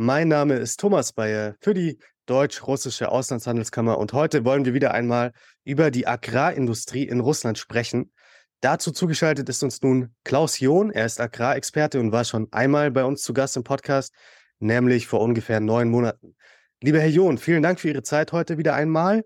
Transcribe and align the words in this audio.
mein 0.00 0.28
Name 0.28 0.54
ist 0.54 0.78
Thomas 0.78 1.12
Bayer 1.12 1.56
für 1.60 1.74
die 1.74 1.98
Deutsch-Russische 2.26 3.08
Auslandshandelskammer 3.08 3.98
und 3.98 4.12
heute 4.12 4.44
wollen 4.44 4.64
wir 4.64 4.72
wieder 4.72 4.94
einmal 4.94 5.32
über 5.64 5.90
die 5.90 6.06
Agrarindustrie 6.06 7.02
in 7.02 7.18
Russland 7.18 7.58
sprechen. 7.58 8.12
Dazu 8.60 8.92
zugeschaltet 8.92 9.48
ist 9.48 9.64
uns 9.64 9.82
nun 9.82 10.14
Klaus 10.22 10.60
John. 10.60 10.92
Er 10.92 11.04
ist 11.04 11.20
Agrarexperte 11.20 11.98
und 11.98 12.12
war 12.12 12.24
schon 12.24 12.46
einmal 12.52 12.92
bei 12.92 13.02
uns 13.02 13.22
zu 13.22 13.32
Gast 13.32 13.56
im 13.56 13.64
Podcast, 13.64 14.14
nämlich 14.60 15.08
vor 15.08 15.20
ungefähr 15.20 15.58
neun 15.58 15.90
Monaten. 15.90 16.36
Lieber 16.80 17.00
Herr 17.00 17.08
John, 17.08 17.36
vielen 17.36 17.64
Dank 17.64 17.80
für 17.80 17.88
Ihre 17.88 18.04
Zeit 18.04 18.30
heute 18.30 18.56
wieder 18.56 18.74
einmal. 18.74 19.24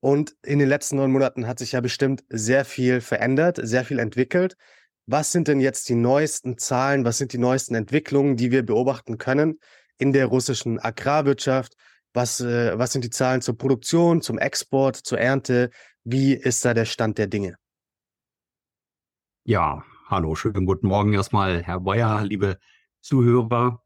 Und 0.00 0.36
in 0.42 0.58
den 0.58 0.70
letzten 0.70 0.96
neun 0.96 1.12
Monaten 1.12 1.46
hat 1.46 1.58
sich 1.58 1.72
ja 1.72 1.82
bestimmt 1.82 2.24
sehr 2.30 2.64
viel 2.64 3.02
verändert, 3.02 3.60
sehr 3.62 3.84
viel 3.84 3.98
entwickelt. 3.98 4.56
Was 5.04 5.32
sind 5.32 5.48
denn 5.48 5.60
jetzt 5.60 5.86
die 5.90 5.96
neuesten 5.96 6.56
Zahlen? 6.56 7.04
Was 7.04 7.18
sind 7.18 7.34
die 7.34 7.38
neuesten 7.38 7.74
Entwicklungen, 7.74 8.38
die 8.38 8.50
wir 8.50 8.64
beobachten 8.64 9.18
können? 9.18 9.58
In 9.98 10.12
der 10.12 10.26
russischen 10.26 10.78
Agrarwirtschaft? 10.78 11.74
Was, 12.12 12.40
äh, 12.40 12.78
was 12.78 12.92
sind 12.92 13.04
die 13.04 13.10
Zahlen 13.10 13.42
zur 13.42 13.56
Produktion, 13.56 14.22
zum 14.22 14.38
Export, 14.38 14.96
zur 14.96 15.18
Ernte? 15.18 15.70
Wie 16.04 16.34
ist 16.34 16.64
da 16.64 16.74
der 16.74 16.84
Stand 16.84 17.18
der 17.18 17.26
Dinge? 17.26 17.56
Ja, 19.44 19.84
hallo, 20.08 20.34
schönen 20.34 20.64
guten 20.64 20.86
Morgen 20.86 21.12
erstmal, 21.12 21.62
Herr 21.62 21.80
Bayer, 21.80 22.24
liebe 22.24 22.58
Zuhörer. 23.00 23.82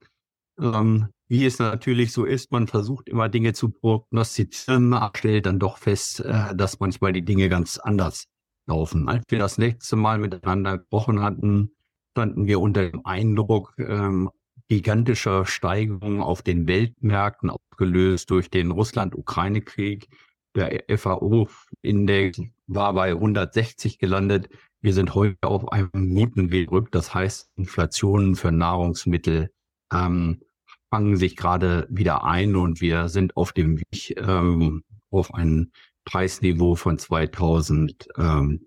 Ähm, 0.60 1.08
wie 1.28 1.44
es 1.44 1.58
natürlich 1.58 2.12
so 2.12 2.24
ist, 2.24 2.52
man 2.52 2.68
versucht 2.68 3.08
immer 3.08 3.28
Dinge 3.28 3.52
zu 3.52 3.70
prognostizieren, 3.70 4.94
aber 4.94 5.16
stellt 5.16 5.46
dann 5.46 5.58
doch 5.58 5.78
fest, 5.78 6.20
äh, 6.20 6.54
dass 6.54 6.80
manchmal 6.80 7.12
die 7.12 7.24
Dinge 7.24 7.48
ganz 7.48 7.78
anders 7.78 8.24
laufen. 8.66 9.08
Als 9.08 9.24
wir 9.28 9.38
das 9.38 9.58
letzte 9.58 9.96
Mal 9.96 10.18
miteinander 10.18 10.78
gesprochen 10.78 11.22
hatten, 11.22 11.72
standen 12.12 12.46
wir 12.46 12.60
unter 12.60 12.88
dem 12.90 13.04
Eindruck, 13.04 13.74
ähm, 13.78 14.30
gigantischer 14.68 15.46
Steigerung 15.46 16.22
auf 16.22 16.42
den 16.42 16.66
Weltmärkten, 16.66 17.50
ausgelöst 17.50 18.30
durch 18.30 18.50
den 18.50 18.70
Russland-Ukraine-Krieg. 18.70 20.08
Der 20.54 20.84
FAO-Index 20.98 22.40
war 22.66 22.92
bei 22.92 23.10
160 23.10 23.98
gelandet. 23.98 24.48
Wir 24.80 24.92
sind 24.92 25.14
heute 25.14 25.48
auf 25.48 25.72
einem 25.72 26.14
guten 26.14 26.50
Weg 26.50 26.70
rück. 26.70 26.92
Das 26.92 27.14
heißt, 27.14 27.50
Inflationen 27.56 28.36
für 28.36 28.52
Nahrungsmittel 28.52 29.50
ähm, 29.92 30.40
fangen 30.90 31.16
sich 31.16 31.36
gerade 31.36 31.86
wieder 31.90 32.24
ein 32.24 32.56
und 32.56 32.80
wir 32.80 33.08
sind 33.08 33.36
auf 33.36 33.52
dem 33.52 33.78
Weg 33.78 34.16
ähm, 34.16 34.84
auf 35.10 35.34
ein 35.34 35.72
Preisniveau 36.04 36.74
von 36.74 36.98
2000, 36.98 38.08
ähm, 38.16 38.66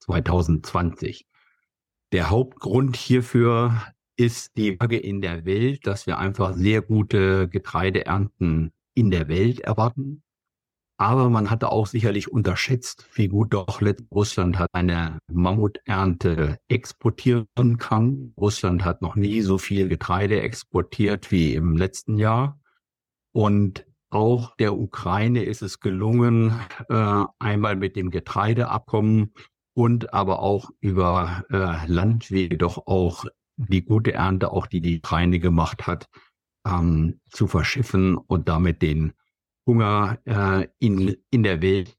2020. 0.00 1.26
Der 2.12 2.30
Hauptgrund 2.30 2.96
hierfür 2.96 3.82
ist 4.20 4.54
die 4.58 4.76
Lage 4.78 4.98
in 4.98 5.22
der 5.22 5.46
Welt, 5.46 5.86
dass 5.86 6.06
wir 6.06 6.18
einfach 6.18 6.52
sehr 6.52 6.82
gute 6.82 7.48
Getreideernten 7.48 8.70
in 8.94 9.10
der 9.10 9.28
Welt 9.28 9.60
erwarten. 9.60 10.22
Aber 10.98 11.30
man 11.30 11.48
hatte 11.48 11.72
auch 11.72 11.86
sicherlich 11.86 12.30
unterschätzt, 12.30 13.06
wie 13.14 13.28
gut 13.28 13.54
doch 13.54 13.80
Russland 14.10 14.58
hat 14.58 14.68
eine 14.74 15.18
Mammuternte 15.32 16.58
exportieren 16.68 17.78
kann. 17.78 18.34
Russland 18.36 18.84
hat 18.84 19.00
noch 19.00 19.16
nie 19.16 19.40
so 19.40 19.56
viel 19.56 19.88
Getreide 19.88 20.42
exportiert 20.42 21.32
wie 21.32 21.54
im 21.54 21.78
letzten 21.78 22.18
Jahr. 22.18 22.60
Und 23.32 23.86
auch 24.10 24.54
der 24.56 24.76
Ukraine 24.76 25.44
ist 25.44 25.62
es 25.62 25.80
gelungen, 25.80 26.60
äh, 26.90 27.24
einmal 27.38 27.76
mit 27.76 27.96
dem 27.96 28.10
Getreideabkommen 28.10 29.32
und 29.72 30.12
aber 30.12 30.40
auch 30.40 30.68
über 30.80 31.44
äh, 31.50 31.86
Landwege 31.86 32.58
doch 32.58 32.86
auch 32.86 33.24
die 33.68 33.82
gute 33.82 34.12
Ernte, 34.12 34.52
auch 34.52 34.66
die 34.66 34.80
die 34.80 34.98
Ukraine 34.98 35.38
gemacht 35.38 35.86
hat, 35.86 36.06
ähm, 36.66 37.20
zu 37.30 37.46
verschiffen 37.46 38.16
und 38.16 38.48
damit 38.48 38.82
den 38.82 39.12
Hunger 39.66 40.18
äh, 40.24 40.66
in, 40.78 41.16
in 41.30 41.42
der 41.42 41.62
Welt 41.62 41.96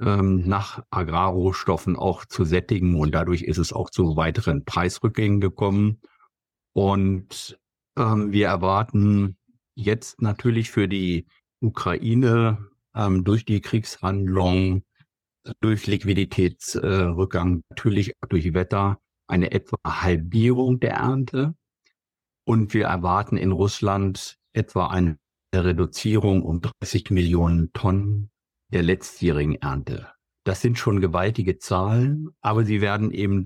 ähm, 0.00 0.46
nach 0.46 0.82
Agrarrohstoffen 0.90 1.96
auch 1.96 2.24
zu 2.24 2.44
sättigen. 2.44 2.98
Und 2.98 3.14
dadurch 3.14 3.42
ist 3.42 3.58
es 3.58 3.72
auch 3.72 3.90
zu 3.90 4.16
weiteren 4.16 4.64
Preisrückgängen 4.64 5.40
gekommen. 5.40 6.00
Und 6.72 7.58
ähm, 7.96 8.32
wir 8.32 8.48
erwarten 8.48 9.36
jetzt 9.74 10.20
natürlich 10.20 10.70
für 10.70 10.88
die 10.88 11.26
Ukraine 11.60 12.58
ähm, 12.94 13.24
durch 13.24 13.44
die 13.44 13.60
Kriegshandlung, 13.60 14.82
durch 15.60 15.86
Liquiditätsrückgang, 15.86 17.58
äh, 17.58 17.62
natürlich 17.70 18.12
durch 18.28 18.54
Wetter, 18.54 18.98
eine 19.26 19.52
etwa 19.52 19.76
Halbierung 19.86 20.80
der 20.80 20.94
Ernte 20.94 21.54
und 22.44 22.74
wir 22.74 22.86
erwarten 22.86 23.36
in 23.36 23.52
Russland 23.52 24.36
etwa 24.52 24.88
eine 24.88 25.18
Reduzierung 25.54 26.42
um 26.42 26.60
30 26.60 27.10
Millionen 27.10 27.72
Tonnen 27.72 28.30
der 28.72 28.82
letztjährigen 28.82 29.56
Ernte. 29.56 30.08
Das 30.44 30.60
sind 30.60 30.78
schon 30.78 31.00
gewaltige 31.00 31.58
Zahlen, 31.58 32.30
aber 32.42 32.64
sie 32.64 32.80
werden 32.80 33.10
eben 33.10 33.44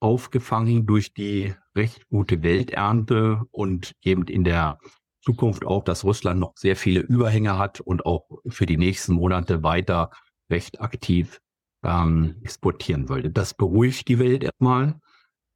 aufgefangen 0.00 0.86
durch 0.86 1.12
die 1.12 1.54
recht 1.76 2.08
gute 2.08 2.42
Welternte 2.42 3.42
und 3.50 3.92
eben 4.02 4.24
in 4.26 4.44
der 4.44 4.78
Zukunft 5.22 5.66
auch, 5.66 5.84
dass 5.84 6.04
Russland 6.04 6.40
noch 6.40 6.52
sehr 6.56 6.76
viele 6.76 7.00
Überhänge 7.00 7.58
hat 7.58 7.80
und 7.80 8.06
auch 8.06 8.28
für 8.46 8.66
die 8.66 8.76
nächsten 8.76 9.14
Monate 9.14 9.62
weiter 9.62 10.10
recht 10.50 10.80
aktiv 10.80 11.40
ähm, 11.84 12.36
exportieren 12.42 13.08
wollte. 13.08 13.30
Das 13.30 13.54
beruhigt 13.54 14.08
die 14.08 14.18
Welt 14.18 14.44
erstmal. 14.44 15.00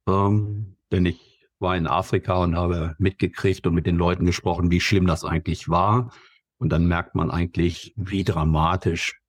Ähm, 0.07 0.75
denn 0.91 1.05
ich 1.05 1.47
war 1.59 1.75
in 1.77 1.87
Afrika 1.87 2.43
und 2.43 2.55
habe 2.55 2.95
mitgekriegt 2.99 3.65
und 3.65 3.73
mit 3.73 3.85
den 3.85 3.95
Leuten 3.95 4.25
gesprochen, 4.25 4.69
wie 4.71 4.81
schlimm 4.81 5.07
das 5.07 5.23
eigentlich 5.23 5.69
war. 5.69 6.13
Und 6.57 6.69
dann 6.69 6.87
merkt 6.87 7.15
man 7.15 7.31
eigentlich, 7.31 7.93
wie 7.95 8.23
dramatisch 8.23 9.19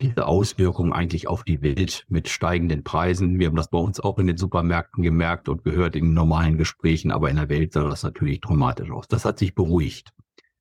diese 0.00 0.26
Auswirkungen 0.26 0.92
eigentlich 0.92 1.26
auf 1.26 1.42
die 1.44 1.62
Welt 1.62 2.04
mit 2.08 2.28
steigenden 2.28 2.84
Preisen. 2.84 3.38
Wir 3.38 3.46
haben 3.46 3.56
das 3.56 3.70
bei 3.70 3.78
uns 3.78 3.98
auch 4.00 4.18
in 4.18 4.26
den 4.26 4.36
Supermärkten 4.36 5.02
gemerkt 5.02 5.48
und 5.48 5.64
gehört 5.64 5.96
in 5.96 6.12
normalen 6.12 6.58
Gesprächen, 6.58 7.10
aber 7.10 7.30
in 7.30 7.36
der 7.36 7.48
Welt 7.48 7.72
sah 7.72 7.88
das 7.88 8.02
natürlich 8.02 8.40
dramatisch 8.40 8.90
aus. 8.90 9.08
Das 9.08 9.24
hat 9.24 9.38
sich 9.38 9.54
beruhigt. 9.54 10.12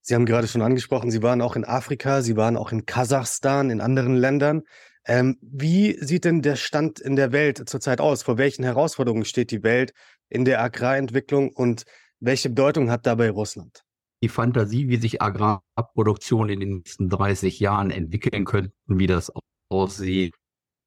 Sie 0.02 0.16
haben 0.16 0.26
gerade 0.26 0.48
schon 0.48 0.62
angesprochen, 0.62 1.12
Sie 1.12 1.24
waren 1.24 1.42
auch 1.42 1.56
in 1.56 1.66
Afrika, 1.66 2.22
Sie 2.22 2.38
waren 2.38 2.58
auch 2.58 2.72
in 2.72 2.86
Kasachstan, 2.86 3.70
in 3.72 3.82
anderen 3.82 4.16
Ländern. 4.16 4.62
Ähm, 5.08 5.38
wie 5.42 5.98
sieht 6.04 6.26
denn 6.26 6.42
der 6.42 6.56
Stand 6.56 7.00
in 7.00 7.16
der 7.16 7.32
Welt 7.32 7.70
zurzeit 7.70 8.02
aus? 8.02 8.24
Vor 8.24 8.38
welchen 8.38 8.64
Herausforderungen 8.64 9.26
steht 9.26 9.52
die 9.52 9.64
Welt 9.64 9.94
in 10.30 10.46
der 10.46 10.62
Agrarentwicklung 10.62 11.50
und 11.50 11.86
welche 12.20 12.50
Bedeutung 12.50 12.90
hat 12.90 13.06
dabei 13.06 13.30
Russland? 13.30 13.84
Die 14.24 14.30
Fantasie, 14.30 14.88
wie 14.88 14.98
sich 14.98 15.22
Agrarproduktion 15.22 16.50
in 16.50 16.60
den 16.60 16.70
nächsten 16.78 17.10
30 17.10 17.60
Jahren 17.60 17.92
entwickeln 17.92 18.46
könnten, 18.46 18.74
wie 18.88 19.06
das 19.06 19.32
aussieht, 19.70 20.34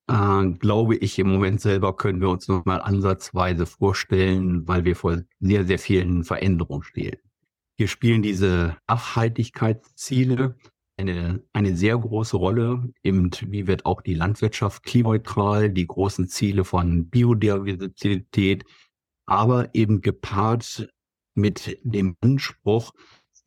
äh, 0.09 0.47
glaube 0.59 0.97
ich 0.97 1.19
im 1.19 1.29
Moment 1.29 1.61
selber 1.61 1.95
können 1.97 2.21
wir 2.21 2.31
uns 2.31 2.49
noch 2.49 2.65
mal 2.65 2.81
ansatzweise 2.81 3.67
vorstellen, 3.67 4.67
weil 4.67 4.85
wir 4.85 4.97
vor 4.97 5.19
sehr, 5.39 5.65
sehr 5.65 5.79
vielen 5.79 6.25
Veränderungen 6.25 6.83
stehen. 6.83 7.19
Hier 7.77 7.87
spielen 7.87 8.23
diese 8.23 8.77
Nachhaltigkeitsziele 8.89 10.57
eine, 10.99 11.43
eine 11.53 11.77
sehr 11.77 11.97
große 11.97 12.37
Rolle. 12.37 12.93
Eben, 13.03 13.31
wie 13.47 13.67
wird 13.67 13.87
auch 13.87 14.03
die 14.03 14.15
Landwirtschaft 14.15 14.83
klimaneutral, 14.83 15.71
die 15.71 15.87
großen 15.87 16.29
Ziele 16.29 16.65
von 16.65 17.09
Biodiversität, 17.09 18.65
aber 19.27 19.75
eben 19.75 20.01
gepaart 20.01 20.89
mit 21.35 21.79
dem 21.83 22.17
Anspruch, 22.21 22.93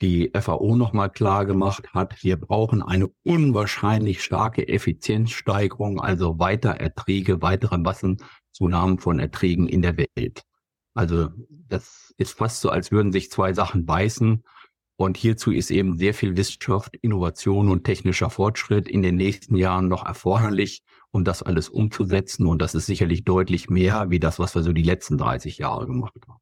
die 0.02 0.32
FAO 0.34 0.76
nochmal 0.76 1.12
klar 1.12 1.46
gemacht 1.46 1.94
hat, 1.94 2.24
wir 2.24 2.38
brauchen 2.38 2.82
eine 2.82 3.10
unwahrscheinlich 3.24 4.24
starke 4.24 4.68
Effizienzsteigerung, 4.68 6.00
also 6.00 6.40
weiter 6.40 6.72
Erträge, 6.72 7.42
weitere 7.42 7.78
Massenzunahmen 7.78 8.98
von 8.98 9.20
Erträgen 9.20 9.68
in 9.68 9.82
der 9.82 9.98
Welt. 9.98 10.44
Also 10.94 11.30
das 11.50 12.14
ist 12.18 12.38
fast 12.38 12.62
so, 12.62 12.70
als 12.70 12.92
würden 12.92 13.12
sich 13.12 13.30
zwei 13.32 13.54
Sachen 13.54 13.86
beißen. 13.86 14.44
Und 15.02 15.18
hierzu 15.18 15.52
ist 15.52 15.72
eben 15.72 15.98
sehr 15.98 16.14
viel 16.14 16.38
Wissenschaft, 16.38 16.96
Innovation 17.02 17.70
und 17.70 17.86
technischer 17.86 18.30
Fortschritt 18.30 18.88
in 18.88 19.02
den 19.02 19.16
nächsten 19.16 19.56
Jahren 19.56 19.88
noch 19.88 20.06
erforderlich, 20.06 20.84
um 21.10 21.24
das 21.24 21.42
alles 21.42 21.70
umzusetzen. 21.70 22.46
Und 22.46 22.62
das 22.62 22.76
ist 22.76 22.86
sicherlich 22.86 23.24
deutlich 23.24 23.68
mehr 23.68 24.12
wie 24.12 24.20
das, 24.20 24.38
was 24.38 24.54
wir 24.54 24.62
so 24.62 24.74
die 24.74 24.84
letzten 24.84 25.18
30 25.18 25.58
Jahre 25.58 25.88
gemacht 25.88 26.14
haben. 26.28 26.38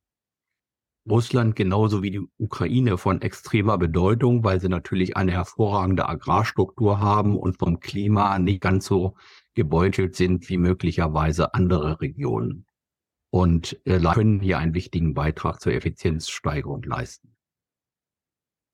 Russland 1.09 1.55
genauso 1.55 2.03
wie 2.03 2.11
die 2.11 2.27
Ukraine 2.37 2.97
von 2.97 3.21
extremer 3.21 3.77
Bedeutung, 3.77 4.43
weil 4.43 4.59
sie 4.59 4.67
natürlich 4.67 5.15
eine 5.15 5.31
hervorragende 5.31 6.09
Agrarstruktur 6.09 6.99
haben 6.99 7.37
und 7.37 7.59
vom 7.59 7.79
Klima 7.79 8.37
nicht 8.39 8.59
ganz 8.59 8.85
so 8.85 9.15
gebeutelt 9.53 10.17
sind 10.17 10.49
wie 10.49 10.57
möglicherweise 10.57 11.53
andere 11.53 12.01
Regionen. 12.01 12.65
Und 13.29 13.79
äh, 13.85 14.01
können 14.01 14.41
hier 14.41 14.57
einen 14.57 14.73
wichtigen 14.73 15.13
Beitrag 15.13 15.61
zur 15.61 15.71
Effizienzsteigerung 15.71 16.83
leisten. 16.83 17.38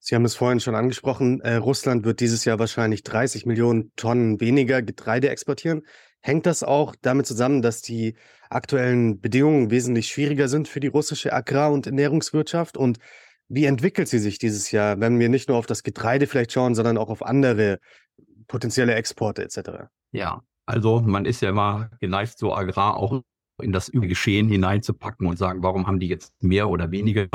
Sie 0.07 0.13
haben 0.13 0.24
es 0.24 0.36
vorhin 0.36 0.60
schon 0.60 0.75
angesprochen, 0.75 1.42
äh, 1.42 1.56
Russland 1.56 2.06
wird 2.06 2.19
dieses 2.19 2.46
Jahr 2.46 2.60
wahrscheinlich 2.60 3.02
30 3.02 3.48
Millionen 3.48 3.92
Tonnen 3.96 4.40
weniger 4.40 4.84
Getreide 4.84 5.30
exportieren. 5.30 5.81
Hängt 6.22 6.46
das 6.46 6.62
auch 6.62 6.94
damit 7.02 7.25
zusammen, 7.25 7.63
dass 7.63 7.81
die 7.81 8.13
aktuellen 8.52 9.19
Bedingungen 9.19 9.72
wesentlich 9.72 10.10
schwieriger 10.10 10.48
sind 10.48 10.68
für 10.68 10.80
die 10.80 10.90
russische 10.90 11.34
Agrar- 11.34 11.72
und 11.72 11.88
Ernährungswirtschaft? 11.88 12.78
Und 12.78 13.00
wie 13.48 13.66
entwickelt 13.66 14.07
sie 14.07 14.19
sich 14.19 14.38
dieses 14.38 14.69
Jahr, 14.69 15.00
wenn 15.00 15.18
wir 15.18 15.28
nicht 15.28 15.50
nur 15.50 15.57
auf 15.57 15.66
das 15.66 15.81
Getreide 15.81 16.28
vielleicht 16.28 16.51
schauen, 16.51 16.75
sondern 16.75 17.00
auch 17.00 17.10
auf 17.10 17.25
andere 17.25 17.80
potenzielle 18.48 18.94
Exporte 18.94 19.42
etc.? 19.42 19.90
Ja, 20.12 20.44
also 20.68 21.01
man 21.01 21.25
ist 21.25 21.42
ja 21.42 21.50
immer 21.50 21.90
geneigt, 22.00 22.38
so 22.38 22.54
Agrar 22.54 22.98
auch 22.98 23.24
in 23.60 23.72
das 23.72 23.90
Geschehen 23.92 24.50
hineinzupacken 24.50 25.25
und 25.25 25.38
sagen, 25.40 25.63
warum 25.63 25.88
haben 25.88 26.00
die 26.00 26.10
jetzt 26.10 26.31
mehr 26.44 26.69
oder 26.69 26.92
weniger? 26.92 27.28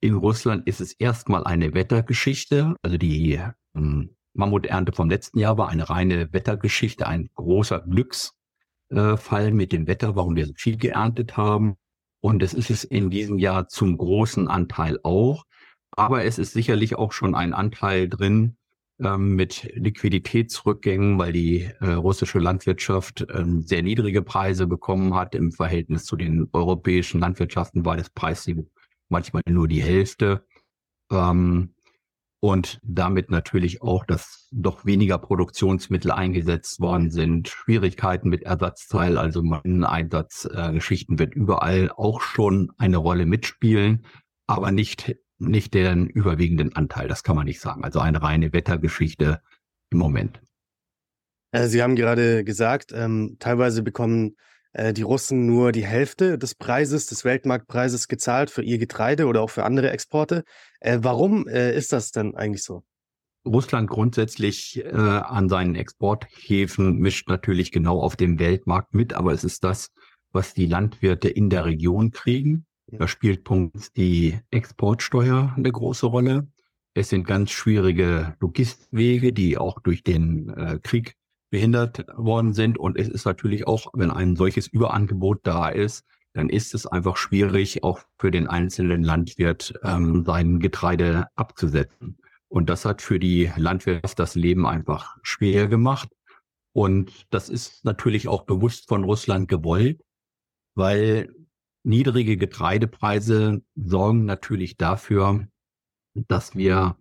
In 0.00 0.14
Russland 0.14 0.66
ist 0.68 0.80
es 0.80 0.92
erstmal 0.92 1.44
eine 1.44 1.74
Wettergeschichte. 1.74 2.76
Also 2.82 2.98
die 2.98 3.40
ähm, 3.74 4.16
Mammuternte 4.32 4.92
vom 4.92 5.10
letzten 5.10 5.40
Jahr 5.40 5.58
war 5.58 5.68
eine 5.68 5.90
reine 5.90 6.32
Wettergeschichte, 6.32 7.06
ein 7.08 7.30
großer 7.34 7.80
Glücksfall 7.80 9.50
mit 9.50 9.72
dem 9.72 9.88
Wetter, 9.88 10.14
warum 10.14 10.36
wir 10.36 10.46
so 10.46 10.52
viel 10.56 10.76
geerntet 10.76 11.36
haben. 11.36 11.74
Und 12.20 12.42
es 12.42 12.54
ist 12.54 12.70
es 12.70 12.84
in 12.84 13.10
diesem 13.10 13.38
Jahr 13.38 13.68
zum 13.68 13.98
großen 13.98 14.46
Anteil 14.46 14.98
auch. 15.02 15.44
Aber 15.90 16.24
es 16.24 16.38
ist 16.38 16.52
sicherlich 16.52 16.94
auch 16.94 17.10
schon 17.10 17.34
ein 17.34 17.52
Anteil 17.52 18.08
drin 18.08 18.56
ähm, 19.00 19.34
mit 19.34 19.68
Liquiditätsrückgängen, 19.74 21.18
weil 21.18 21.32
die 21.32 21.70
äh, 21.80 21.90
russische 21.90 22.38
Landwirtschaft 22.38 23.26
ähm, 23.34 23.62
sehr 23.62 23.82
niedrige 23.82 24.22
Preise 24.22 24.68
bekommen 24.68 25.14
hat 25.14 25.34
im 25.34 25.50
Verhältnis 25.50 26.04
zu 26.04 26.14
den 26.14 26.48
europäischen 26.52 27.20
Landwirtschaften, 27.20 27.84
war 27.84 27.96
das 27.96 28.10
Preisniveau 28.10 28.68
manchmal 29.08 29.42
nur 29.48 29.68
die 29.68 29.82
Hälfte. 29.82 30.44
Ähm, 31.10 31.74
und 32.40 32.78
damit 32.84 33.30
natürlich 33.30 33.82
auch, 33.82 34.04
dass 34.04 34.48
doch 34.52 34.86
weniger 34.86 35.18
Produktionsmittel 35.18 36.12
eingesetzt 36.12 36.78
worden 36.78 37.10
sind, 37.10 37.48
Schwierigkeiten 37.48 38.28
mit 38.28 38.44
Ersatzteil, 38.44 39.18
also 39.18 39.42
Einsatzgeschichten 39.42 41.16
äh, 41.16 41.18
wird 41.18 41.34
überall 41.34 41.90
auch 41.90 42.20
schon 42.20 42.70
eine 42.78 42.98
Rolle 42.98 43.26
mitspielen, 43.26 44.06
aber 44.46 44.70
nicht, 44.70 45.16
nicht 45.38 45.74
den 45.74 46.06
überwiegenden 46.06 46.76
Anteil, 46.76 47.08
das 47.08 47.24
kann 47.24 47.34
man 47.34 47.46
nicht 47.46 47.60
sagen. 47.60 47.82
Also 47.82 47.98
eine 47.98 48.22
reine 48.22 48.52
Wettergeschichte 48.52 49.40
im 49.90 49.98
Moment. 49.98 50.40
Sie 51.52 51.82
haben 51.82 51.96
gerade 51.96 52.44
gesagt, 52.44 52.92
ähm, 52.92 53.36
teilweise 53.40 53.82
bekommen 53.82 54.36
die 54.74 55.02
Russen 55.02 55.46
nur 55.46 55.72
die 55.72 55.84
Hälfte 55.84 56.38
des 56.38 56.54
Preises, 56.54 57.06
des 57.06 57.24
Weltmarktpreises 57.24 58.06
gezahlt 58.06 58.50
für 58.50 58.62
ihr 58.62 58.78
Getreide 58.78 59.26
oder 59.26 59.40
auch 59.40 59.50
für 59.50 59.64
andere 59.64 59.90
Exporte. 59.90 60.44
Äh, 60.80 60.98
warum 61.02 61.48
äh, 61.48 61.74
ist 61.76 61.92
das 61.92 62.10
denn 62.10 62.34
eigentlich 62.34 62.62
so? 62.62 62.82
Russland 63.46 63.88
grundsätzlich 63.88 64.84
äh, 64.84 64.90
an 64.92 65.48
seinen 65.48 65.74
Exporthäfen 65.74 66.98
mischt 66.98 67.28
natürlich 67.28 67.72
genau 67.72 68.00
auf 68.00 68.16
dem 68.16 68.38
Weltmarkt 68.38 68.94
mit, 68.94 69.14
aber 69.14 69.32
es 69.32 69.44
ist 69.44 69.64
das, 69.64 69.88
was 70.32 70.54
die 70.54 70.66
Landwirte 70.66 71.28
in 71.28 71.48
der 71.48 71.64
Region 71.64 72.10
kriegen. 72.10 72.66
Da 72.90 73.08
spielt 73.08 73.44
Punkt 73.44 73.96
die 73.96 74.38
Exportsteuer 74.50 75.54
eine 75.56 75.72
große 75.72 76.06
Rolle. 76.06 76.48
Es 76.94 77.10
sind 77.10 77.26
ganz 77.26 77.50
schwierige 77.50 78.36
Logistikwege, 78.40 79.32
die 79.32 79.56
auch 79.56 79.80
durch 79.80 80.02
den 80.02 80.48
äh, 80.50 80.78
Krieg 80.82 81.14
behindert 81.50 82.06
worden 82.16 82.52
sind. 82.52 82.78
Und 82.78 82.98
es 82.98 83.08
ist 83.08 83.24
natürlich 83.24 83.66
auch, 83.66 83.86
wenn 83.94 84.10
ein 84.10 84.36
solches 84.36 84.66
Überangebot 84.66 85.40
da 85.42 85.68
ist, 85.68 86.04
dann 86.34 86.50
ist 86.50 86.74
es 86.74 86.86
einfach 86.86 87.16
schwierig, 87.16 87.82
auch 87.82 88.00
für 88.18 88.30
den 88.30 88.46
einzelnen 88.46 89.02
Landwirt 89.02 89.74
ähm, 89.82 90.24
sein 90.24 90.60
Getreide 90.60 91.26
abzusetzen. 91.34 92.18
Und 92.48 92.70
das 92.70 92.84
hat 92.84 93.02
für 93.02 93.18
die 93.18 93.50
Landwirtschaft 93.56 94.18
das 94.18 94.34
Leben 94.34 94.66
einfach 94.66 95.16
schwer 95.22 95.68
gemacht. 95.68 96.08
Und 96.72 97.26
das 97.30 97.48
ist 97.48 97.84
natürlich 97.84 98.28
auch 98.28 98.44
bewusst 98.44 98.88
von 98.88 99.04
Russland 99.04 99.48
gewollt, 99.48 100.00
weil 100.74 101.34
niedrige 101.82 102.36
Getreidepreise 102.36 103.62
sorgen 103.74 104.24
natürlich 104.24 104.76
dafür, 104.76 105.48
dass 106.14 106.54
wir 106.54 106.96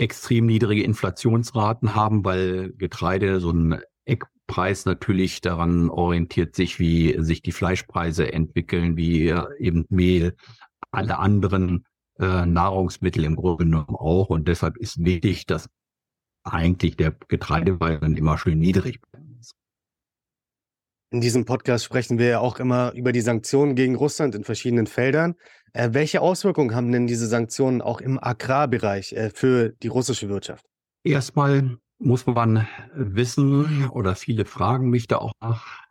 extrem 0.00 0.46
niedrige 0.46 0.82
Inflationsraten 0.82 1.94
haben, 1.94 2.24
weil 2.24 2.72
Getreide 2.72 3.38
so 3.38 3.50
ein 3.50 3.80
Eckpreis 4.06 4.86
natürlich 4.86 5.42
daran 5.42 5.90
orientiert 5.90 6.56
sich, 6.56 6.78
wie 6.78 7.16
sich 7.22 7.42
die 7.42 7.52
Fleischpreise 7.52 8.32
entwickeln, 8.32 8.96
wie 8.96 9.34
eben 9.58 9.84
Mehl, 9.90 10.34
alle 10.90 11.18
anderen 11.18 11.84
äh, 12.18 12.46
Nahrungsmittel 12.46 13.24
im 13.24 13.36
Grunde 13.36 13.64
genommen 13.64 13.94
auch. 13.94 14.30
Und 14.30 14.48
deshalb 14.48 14.78
ist 14.78 15.04
wichtig, 15.04 15.46
dass 15.46 15.68
eigentlich 16.44 16.96
der 16.96 17.14
Getreidepreis 17.28 18.00
dann 18.00 18.16
immer 18.16 18.38
schön 18.38 18.58
niedrig 18.58 19.00
ist. 19.38 19.54
In 21.12 21.20
diesem 21.20 21.44
Podcast 21.44 21.84
sprechen 21.84 22.18
wir 22.18 22.26
ja 22.26 22.40
auch 22.40 22.58
immer 22.58 22.92
über 22.92 23.12
die 23.12 23.20
Sanktionen 23.20 23.74
gegen 23.74 23.96
Russland 23.96 24.34
in 24.34 24.44
verschiedenen 24.44 24.86
Feldern. 24.86 25.34
Äh, 25.72 25.90
welche 25.92 26.20
Auswirkungen 26.20 26.74
haben 26.74 26.92
denn 26.92 27.06
diese 27.06 27.26
Sanktionen 27.26 27.82
auch 27.82 28.00
im 28.00 28.22
Agrarbereich 28.22 29.12
äh, 29.12 29.30
für 29.30 29.70
die 29.82 29.88
russische 29.88 30.28
Wirtschaft? 30.28 30.66
Erstmal 31.04 31.78
muss 31.98 32.26
man 32.26 32.66
wissen, 32.94 33.88
oder 33.90 34.14
viele 34.16 34.44
fragen 34.44 34.90
mich 34.90 35.06
da 35.06 35.18
auch 35.18 35.32
nach, 35.40 35.84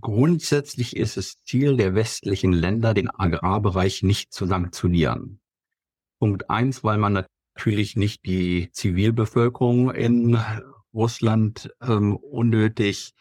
grundsätzlich 0.00 0.96
ist 0.96 1.16
es 1.16 1.42
Ziel 1.42 1.76
der 1.76 1.94
westlichen 1.94 2.52
Länder, 2.52 2.94
den 2.94 3.10
Agrarbereich 3.10 4.02
nicht 4.02 4.32
zu 4.32 4.46
sanktionieren. 4.46 5.40
Punkt 6.18 6.50
eins, 6.50 6.84
weil 6.84 6.98
man 6.98 7.24
natürlich 7.54 7.96
nicht 7.96 8.24
die 8.26 8.70
Zivilbevölkerung 8.72 9.90
in 9.90 10.38
Russland 10.92 11.74
ähm, 11.80 12.16
unnötig 12.16 13.12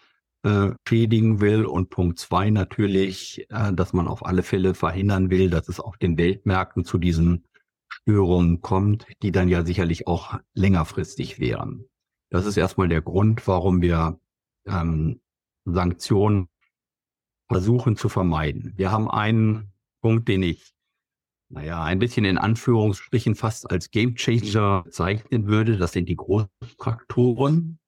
äh, 0.44 0.72
schädigen 0.88 1.42
will 1.42 1.66
und 1.66 1.90
Punkt 1.90 2.20
zwei 2.20 2.50
natürlich, 2.50 3.46
äh, 3.50 3.74
dass 3.74 3.94
man 3.94 4.08
auf 4.08 4.26
alle 4.26 4.44
Fälle 4.44 4.74
verhindern 4.74 5.30
will, 5.30 5.50
dass 5.50 5.68
es 5.68 5.80
auf 5.80 5.98
den 5.98 6.18
Weltmärkten 6.18 6.86
zu 6.86 6.98
diesen 6.98 7.46
Störungen 7.90 8.62
kommt, 8.62 9.06
die 9.22 9.32
dann 9.32 9.50
ja 9.50 9.66
sicherlich 9.66 10.08
auch 10.08 10.40
längerfristig 10.54 11.40
wären. 11.40 11.86
Das 12.30 12.46
ist 12.46 12.58
erstmal 12.58 12.88
der 12.88 13.02
Grund, 13.02 13.48
warum 13.48 13.82
wir 13.82 14.20
ähm, 14.68 15.20
Sanktionen 15.66 16.48
versuchen 17.48 17.96
zu 17.96 18.10
vermeiden. 18.10 18.74
Wir 18.76 18.92
haben 18.92 19.10
einen 19.10 19.74
Punkt, 20.02 20.28
den 20.28 20.44
ich, 20.44 20.72
naja, 21.50 21.84
ein 21.84 22.00
bisschen 22.00 22.26
in 22.26 22.38
Anführungsstrichen 22.38 23.34
fast 23.36 23.70
als 23.70 23.90
Gamechanger 23.90 24.84
bezeichnen 24.84 25.48
würde. 25.48 25.78
Das 25.78 25.92
sind 25.92 26.08
die 26.08 26.16
Großtraktoren 26.16 27.79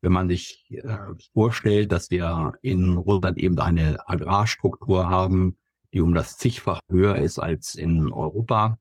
wenn 0.00 0.12
man 0.12 0.28
sich 0.28 0.66
äh, 0.70 0.98
vorstellt, 1.32 1.92
dass 1.92 2.10
wir 2.10 2.52
in 2.62 2.96
Russland 2.96 3.38
eben 3.38 3.58
eine 3.58 3.98
Agrarstruktur 4.08 5.08
haben, 5.08 5.56
die 5.92 6.00
um 6.00 6.14
das 6.14 6.36
zigfach 6.36 6.80
höher 6.88 7.16
ist 7.16 7.38
als 7.38 7.74
in 7.74 8.12
Europa, 8.12 8.78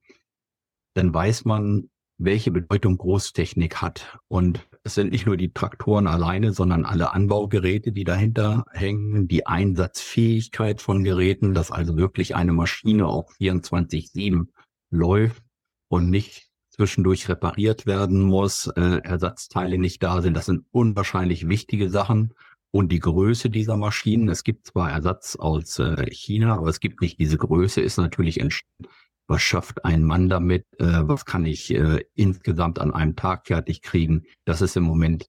dann 0.94 1.14
weiß 1.14 1.46
man, 1.46 1.90
welche 2.18 2.52
Bedeutung 2.52 2.98
Großtechnik 2.98 3.82
hat. 3.82 4.18
Und 4.28 4.68
es 4.84 4.96
sind 4.96 5.12
nicht 5.12 5.26
nur 5.26 5.38
die 5.38 5.54
Traktoren 5.54 6.08
alleine, 6.08 6.52
sondern 6.52 6.86
alle 6.86 7.14
Anbaugeräte, 7.14 7.92
die 7.92 8.04
dahinter 8.04 8.66
hängen, 8.72 9.28
die 9.28 9.46
Einsatzfähigkeit 9.46 10.82
von 10.82 11.04
Geräten, 11.04 11.54
dass 11.54 11.72
also 11.72 11.98
wirklich 11.98 12.36
eine 12.36 12.54
Maschine 12.54 13.08
auch 13.08 13.32
24-7 13.34 14.48
läuft 14.90 15.44
und 15.90 16.10
nicht 16.10 16.47
zwischendurch 16.78 17.28
repariert 17.28 17.86
werden 17.86 18.22
muss, 18.22 18.68
äh, 18.68 19.02
Ersatzteile 19.04 19.78
nicht 19.78 20.02
da 20.04 20.22
sind. 20.22 20.36
Das 20.36 20.46
sind 20.46 20.66
unwahrscheinlich 20.72 21.50
wichtige 21.50 21.90
Sachen. 21.90 22.34
Und 22.72 22.92
die 22.92 23.00
Größe 23.00 23.50
dieser 23.50 23.78
Maschinen, 23.78 24.30
es 24.30 24.44
gibt 24.44 24.68
zwar 24.68 24.92
Ersatz 24.92 25.36
aus 25.36 25.80
äh, 25.80 26.06
China, 26.12 26.56
aber 26.58 26.68
es 26.68 26.80
gibt 26.80 27.02
nicht 27.02 27.20
diese 27.20 27.38
Größe, 27.38 27.82
ist 27.82 27.98
natürlich 27.98 28.40
entstanden. 28.40 28.88
Was 29.28 29.42
schafft 29.42 29.84
ein 29.84 30.04
Mann 30.04 30.30
damit? 30.30 30.66
Äh, 30.78 31.08
was 31.08 31.26
kann 31.26 31.46
ich 31.46 31.74
äh, 31.74 32.06
insgesamt 32.14 32.80
an 32.80 32.94
einem 32.94 33.16
Tag 33.16 33.48
fertig 33.48 33.82
kriegen? 33.82 34.24
Das 34.46 34.62
ist 34.62 34.78
im 34.78 34.84
Moment 34.84 35.28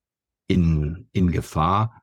in, 0.48 1.08
in 1.12 1.30
Gefahr 1.30 2.02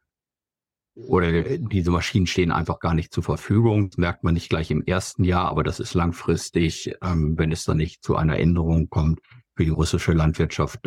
oder 0.96 1.58
diese 1.58 1.92
Maschinen 1.92 2.26
stehen 2.26 2.52
einfach 2.52 2.80
gar 2.80 2.94
nicht 2.94 3.14
zur 3.14 3.24
Verfügung. 3.24 3.90
Das 3.90 3.98
merkt 3.98 4.24
man 4.24 4.34
nicht 4.34 4.50
gleich 4.50 4.72
im 4.72 4.84
ersten 4.84 5.26
Jahr, 5.26 5.50
aber 5.50 5.64
das 5.64 5.80
ist 5.80 5.94
langfristig, 5.94 6.96
ähm, 7.02 7.38
wenn 7.38 7.52
es 7.52 7.66
dann 7.66 7.78
nicht 7.78 8.04
zu 8.04 8.16
einer 8.16 8.40
Änderung 8.40 8.90
kommt, 8.90 9.20
für 9.56 9.66
die 9.66 9.72
russische 9.72 10.14
Landwirtschaft 10.14 10.82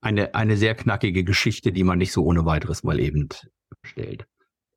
eine, 0.00 0.34
eine 0.34 0.56
sehr 0.56 0.74
knackige 0.74 1.24
Geschichte, 1.24 1.72
die 1.72 1.84
man 1.84 1.98
nicht 1.98 2.12
so 2.12 2.24
ohne 2.24 2.44
weiteres 2.44 2.82
mal 2.82 3.00
eben 3.00 3.28
stellt. 3.82 4.26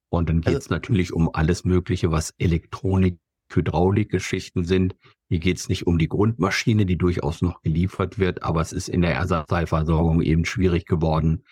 Und 0.10 0.30
dann 0.30 0.42
geht 0.42 0.54
es 0.54 0.66
also, 0.66 0.76
natürlich 0.76 1.14
um 1.14 1.30
alles 1.34 1.64
Mögliche, 1.66 2.12
was 2.12 2.34
Elektronik 2.38 3.20
Hydraulikgeschichten 3.52 4.64
sind. 4.64 4.96
Hier 5.28 5.40
geht 5.40 5.58
es 5.58 5.70
nicht 5.70 5.88
um 5.88 5.98
die 5.98 6.08
Grundmaschine, 6.08 6.86
die 6.86 6.98
durchaus 6.98 7.42
noch 7.42 7.62
geliefert 7.62 8.20
wird, 8.20 8.44
aber 8.44 8.62
es 8.62 8.74
ist 8.74 8.90
in 8.90 9.02
der 9.02 9.14
Ersatzteilversorgung 9.14 10.22
eben 10.22 10.46
schwierig 10.46 10.86
geworden. 10.86 11.44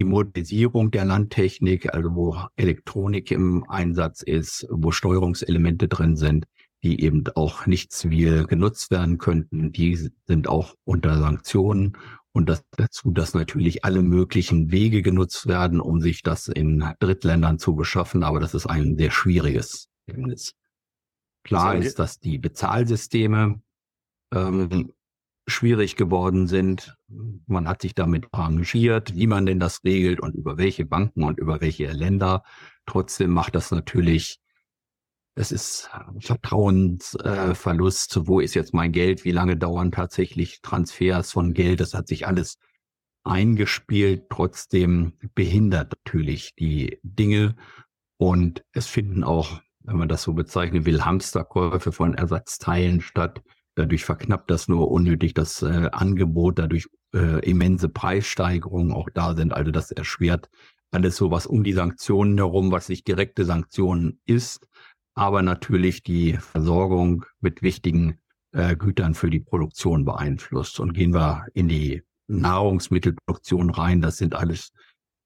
Die 0.00 0.04
Modernisierung 0.04 0.90
der 0.90 1.04
Landtechnik, 1.04 1.92
also 1.92 2.14
wo 2.14 2.36
Elektronik 2.56 3.30
im 3.30 3.68
Einsatz 3.68 4.22
ist, 4.22 4.66
wo 4.70 4.92
Steuerungselemente 4.92 5.88
drin 5.88 6.16
sind, 6.16 6.46
die 6.82 7.02
eben 7.02 7.24
auch 7.34 7.66
nicht 7.66 7.92
zivil 7.92 8.46
genutzt 8.46 8.90
werden 8.90 9.18
könnten, 9.18 9.72
die 9.72 10.10
sind 10.26 10.48
auch 10.48 10.74
unter 10.84 11.18
Sanktionen 11.18 11.96
und 12.32 12.48
das 12.48 12.64
dazu, 12.76 13.10
dass 13.10 13.34
natürlich 13.34 13.84
alle 13.84 14.02
möglichen 14.02 14.70
Wege 14.70 15.02
genutzt 15.02 15.46
werden, 15.46 15.80
um 15.80 16.00
sich 16.00 16.22
das 16.22 16.48
in 16.48 16.84
Drittländern 17.00 17.58
zu 17.58 17.74
beschaffen. 17.74 18.22
Aber 18.22 18.38
das 18.38 18.54
ist 18.54 18.66
ein 18.66 18.96
sehr 18.96 19.10
schwieriges 19.10 19.88
Ergebnis. 20.06 20.54
Klar 21.42 21.74
ist, 21.74 21.98
dass 21.98 22.20
die 22.20 22.38
Bezahlsysteme 22.38 23.60
ähm, 24.32 24.92
schwierig 25.48 25.96
geworden 25.96 26.46
sind. 26.46 26.96
Man 27.46 27.66
hat 27.66 27.82
sich 27.82 27.94
damit 27.94 28.28
arrangiert, 28.30 29.16
wie 29.16 29.26
man 29.26 29.46
denn 29.46 29.58
das 29.58 29.82
regelt 29.82 30.20
und 30.20 30.34
über 30.34 30.58
welche 30.58 30.84
Banken 30.84 31.24
und 31.24 31.38
über 31.38 31.60
welche 31.60 31.90
Länder. 31.90 32.44
Trotzdem 32.86 33.30
macht 33.30 33.56
das 33.56 33.70
natürlich 33.72 34.38
es 35.40 35.52
ist 35.52 35.90
Vertrauensverlust. 36.20 38.16
Äh, 38.16 38.26
Wo 38.26 38.40
ist 38.40 38.54
jetzt 38.54 38.74
mein 38.74 38.92
Geld? 38.92 39.24
Wie 39.24 39.32
lange 39.32 39.56
dauern 39.56 39.90
tatsächlich 39.90 40.60
Transfers 40.60 41.32
von 41.32 41.54
Geld? 41.54 41.80
Das 41.80 41.94
hat 41.94 42.08
sich 42.08 42.26
alles 42.26 42.58
eingespielt. 43.24 44.24
Trotzdem 44.28 45.14
behindert 45.34 45.92
natürlich 45.92 46.54
die 46.56 46.98
Dinge. 47.02 47.56
Und 48.18 48.62
es 48.72 48.86
finden 48.86 49.24
auch, 49.24 49.62
wenn 49.80 49.96
man 49.96 50.08
das 50.08 50.22
so 50.22 50.34
bezeichnen 50.34 50.84
will, 50.84 51.06
Hamsterkäufe 51.06 51.90
von 51.90 52.12
Ersatzteilen 52.12 53.00
statt. 53.00 53.42
Dadurch 53.76 54.04
verknappt 54.04 54.50
das 54.50 54.68
nur 54.68 54.90
unnötig 54.90 55.32
das 55.32 55.62
äh, 55.62 55.88
Angebot, 55.90 56.58
dadurch 56.58 56.86
äh, 57.14 57.40
immense 57.48 57.88
Preissteigerungen 57.88 58.92
auch 58.92 59.08
da 59.08 59.34
sind. 59.34 59.54
Also 59.54 59.70
das 59.70 59.90
erschwert 59.90 60.50
alles 60.90 61.16
so 61.16 61.30
was 61.30 61.46
um 61.46 61.64
die 61.64 61.72
Sanktionen 61.72 62.36
herum, 62.36 62.72
was 62.72 62.88
nicht 62.88 63.06
direkte 63.06 63.44
Sanktionen 63.44 64.20
ist, 64.26 64.66
aber 65.14 65.42
natürlich 65.42 66.02
die 66.02 66.34
Versorgung 66.34 67.24
mit 67.40 67.62
wichtigen 67.62 68.18
äh, 68.52 68.76
Gütern 68.76 69.14
für 69.14 69.30
die 69.30 69.40
Produktion 69.40 70.04
beeinflusst. 70.04 70.80
Und 70.80 70.92
gehen 70.92 71.14
wir 71.14 71.46
in 71.54 71.68
die 71.68 72.02
Nahrungsmittelproduktion 72.28 73.70
rein, 73.70 74.00
das 74.00 74.16
sind 74.16 74.34
alles 74.34 74.72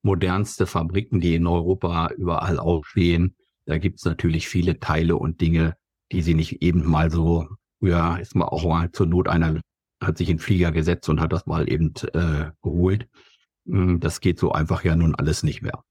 modernste 0.03 0.67
Fabriken, 0.67 1.21
die 1.21 1.35
in 1.35 1.47
Europa 1.47 2.11
überall 2.17 2.59
aufstehen. 2.59 3.37
Da 3.67 3.79
gibt 3.79 3.99
es 3.99 4.05
natürlich 4.05 4.49
viele 4.49 4.79
Teile 4.79 5.17
und 5.17 5.41
Dinge, 5.41 5.77
die 6.13 6.23
sie 6.23 6.35
nicht 6.35 6.63
eben 6.63 6.85
mal 6.85 7.11
so, 7.11 7.49
ja, 7.81 8.17
ist 8.17 8.35
mal 8.35 8.45
auch 8.47 8.65
mal 8.65 8.91
zur 8.93 9.07
Not 9.07 9.29
einer 9.29 9.61
hat 10.03 10.19
sich 10.19 10.29
in 10.29 10.39
Flieger 10.39 10.73
gesetzt 10.73 11.09
und 11.09 11.21
hat 11.21 11.33
das 11.33 11.47
mal 11.47 11.71
eben 11.71 11.93
äh, 12.13 12.51
geholt. 12.63 13.09
Hm, 13.67 14.01
das 14.01 14.21
geht 14.21 14.39
so 14.39 14.53
einfach 14.53 14.85
ja 14.85 14.97
nun 14.97 15.15
alles 15.15 15.43
nicht 15.43 15.63
mehr. 15.63 15.83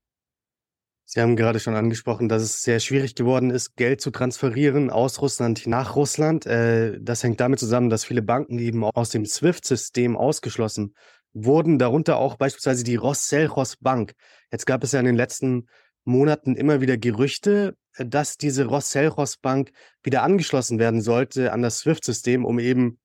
Sie 1.06 1.20
haben 1.20 1.36
gerade 1.36 1.60
schon 1.60 1.76
angesprochen, 1.76 2.30
dass 2.30 2.42
es 2.42 2.62
sehr 2.64 2.80
schwierig 2.80 3.16
geworden 3.16 3.50
ist, 3.50 3.76
Geld 3.76 4.02
zu 4.02 4.10
transferieren 4.10 4.90
aus 4.90 5.22
Russland 5.22 5.68
nach 5.68 5.96
Russland. 5.96 6.46
Äh, 6.46 6.98
das 7.00 7.24
hängt 7.24 7.40
damit 7.40 7.60
zusammen, 7.60 7.90
dass 7.90 8.06
viele 8.06 8.22
Banken 8.22 8.58
eben 8.58 8.84
aus 8.84 9.10
dem 9.10 9.26
SWIFT-System 9.26 10.16
ausgeschlossen 10.16 10.96
wurden, 11.34 11.78
darunter 11.78 12.18
auch 12.18 12.38
beispielsweise 12.38 12.84
die 12.84 12.96
Rosselros 12.96 13.78
Bank. 13.78 14.14
Jetzt 14.52 14.66
gab 14.66 14.84
es 14.84 14.92
ja 14.92 15.00
in 15.00 15.06
den 15.06 15.16
letzten 15.16 15.68
Monaten 16.06 16.56
immer 16.56 16.82
wieder 16.82 16.98
Gerüchte, 16.98 17.76
dass 17.98 18.38
diese 18.38 18.66
Rosselros 18.66 19.38
Bank 19.38 19.72
wieder 20.04 20.24
angeschlossen 20.24 20.80
werden 20.80 21.02
sollte 21.02 21.52
an 21.52 21.62
das 21.62 21.80
SWIFT-System, 21.80 22.46
um 22.46 22.60
eben 22.60 23.00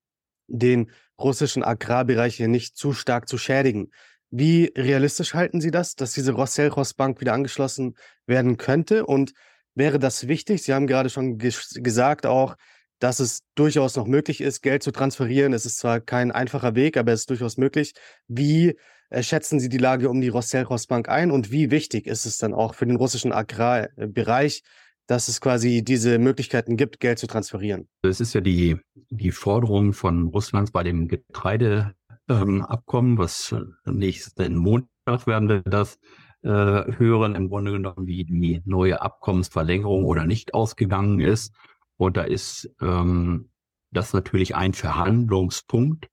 den 0.46 0.90
russischen 1.18 1.62
Agrarbereich 1.62 2.36
hier 2.36 2.48
nicht 2.48 2.76
zu 2.76 2.92
stark 2.92 3.28
zu 3.28 3.38
schädigen. 3.38 3.90
Wie 4.30 4.72
realistisch 4.76 5.34
halten 5.34 5.60
Sie 5.60 5.70
das, 5.70 5.94
dass 5.94 6.12
diese 6.12 6.32
Rosselros 6.32 6.94
Bank 6.94 7.20
wieder 7.20 7.32
angeschlossen 7.32 7.94
werden 8.26 8.56
könnte? 8.56 9.06
Und 9.06 9.32
wäre 9.74 9.98
das 9.98 10.28
wichtig? 10.28 10.62
Sie 10.62 10.74
haben 10.74 10.86
gerade 10.86 11.08
schon 11.08 11.38
gesagt 11.38 12.26
auch, 12.26 12.56
dass 12.98 13.20
es 13.20 13.40
durchaus 13.54 13.96
noch 13.96 14.06
möglich 14.06 14.40
ist, 14.40 14.60
Geld 14.62 14.82
zu 14.82 14.90
transferieren. 14.90 15.52
Es 15.52 15.66
ist 15.66 15.78
zwar 15.78 16.00
kein 16.00 16.32
einfacher 16.32 16.74
Weg, 16.74 16.96
aber 16.96 17.12
es 17.12 17.20
ist 17.20 17.30
durchaus 17.30 17.56
möglich. 17.56 17.92
Wie 18.26 18.76
äh, 19.10 19.22
schätzen 19.22 19.60
Sie 19.60 19.68
die 19.68 19.78
Lage 19.78 20.10
um 20.10 20.20
die 20.20 20.28
Rosselros 20.28 20.86
Bank 20.86 21.08
ein 21.08 21.30
und 21.30 21.50
wie 21.50 21.70
wichtig 21.70 22.06
ist 22.06 22.26
es 22.26 22.38
dann 22.38 22.54
auch 22.54 22.74
für 22.74 22.86
den 22.86 22.96
russischen 22.96 23.32
Agrarbereich, 23.32 24.62
dass 25.06 25.28
es 25.28 25.40
quasi 25.40 25.82
diese 25.82 26.18
Möglichkeiten 26.18 26.76
gibt, 26.76 27.00
Geld 27.00 27.18
zu 27.18 27.26
transferieren? 27.26 27.88
Es 28.02 28.20
ist 28.20 28.34
ja 28.34 28.40
die, 28.40 28.76
die 29.10 29.30
Forderung 29.30 29.92
von 29.92 30.26
Russlands 30.28 30.70
bei 30.70 30.82
dem 30.82 31.08
Getreide 31.08 31.94
ähm, 32.28 32.62
Abkommen, 32.62 33.18
was 33.18 33.52
äh, 33.52 33.90
nächsten 33.90 34.56
Montag 34.56 35.26
werden 35.26 35.48
wir 35.48 35.62
das 35.62 35.98
äh, 36.42 36.48
hören, 36.50 37.34
im 37.34 37.48
Grunde 37.48 37.72
genommen, 37.72 38.06
wie 38.06 38.24
die 38.24 38.62
neue 38.64 39.02
Abkommensverlängerung 39.02 40.04
oder 40.04 40.24
nicht 40.26 40.54
ausgegangen 40.54 41.20
ist. 41.20 41.54
Und 41.96 42.16
da 42.16 42.22
ist 42.22 42.70
ähm, 42.80 43.50
das 43.90 44.12
natürlich 44.12 44.54
ein 44.54 44.72
Verhandlungspunkt. 44.72 46.08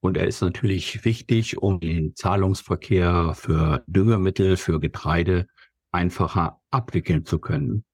Und 0.00 0.16
er 0.16 0.26
ist 0.26 0.40
natürlich 0.40 1.04
wichtig, 1.04 1.58
um 1.58 1.80
den 1.80 2.14
Zahlungsverkehr 2.14 3.34
für 3.34 3.84
Düngemittel, 3.86 4.56
für 4.56 4.80
Getreide 4.80 5.46
einfacher 5.92 6.60
abwickeln 6.70 7.24
zu 7.24 7.38
können. 7.38 7.84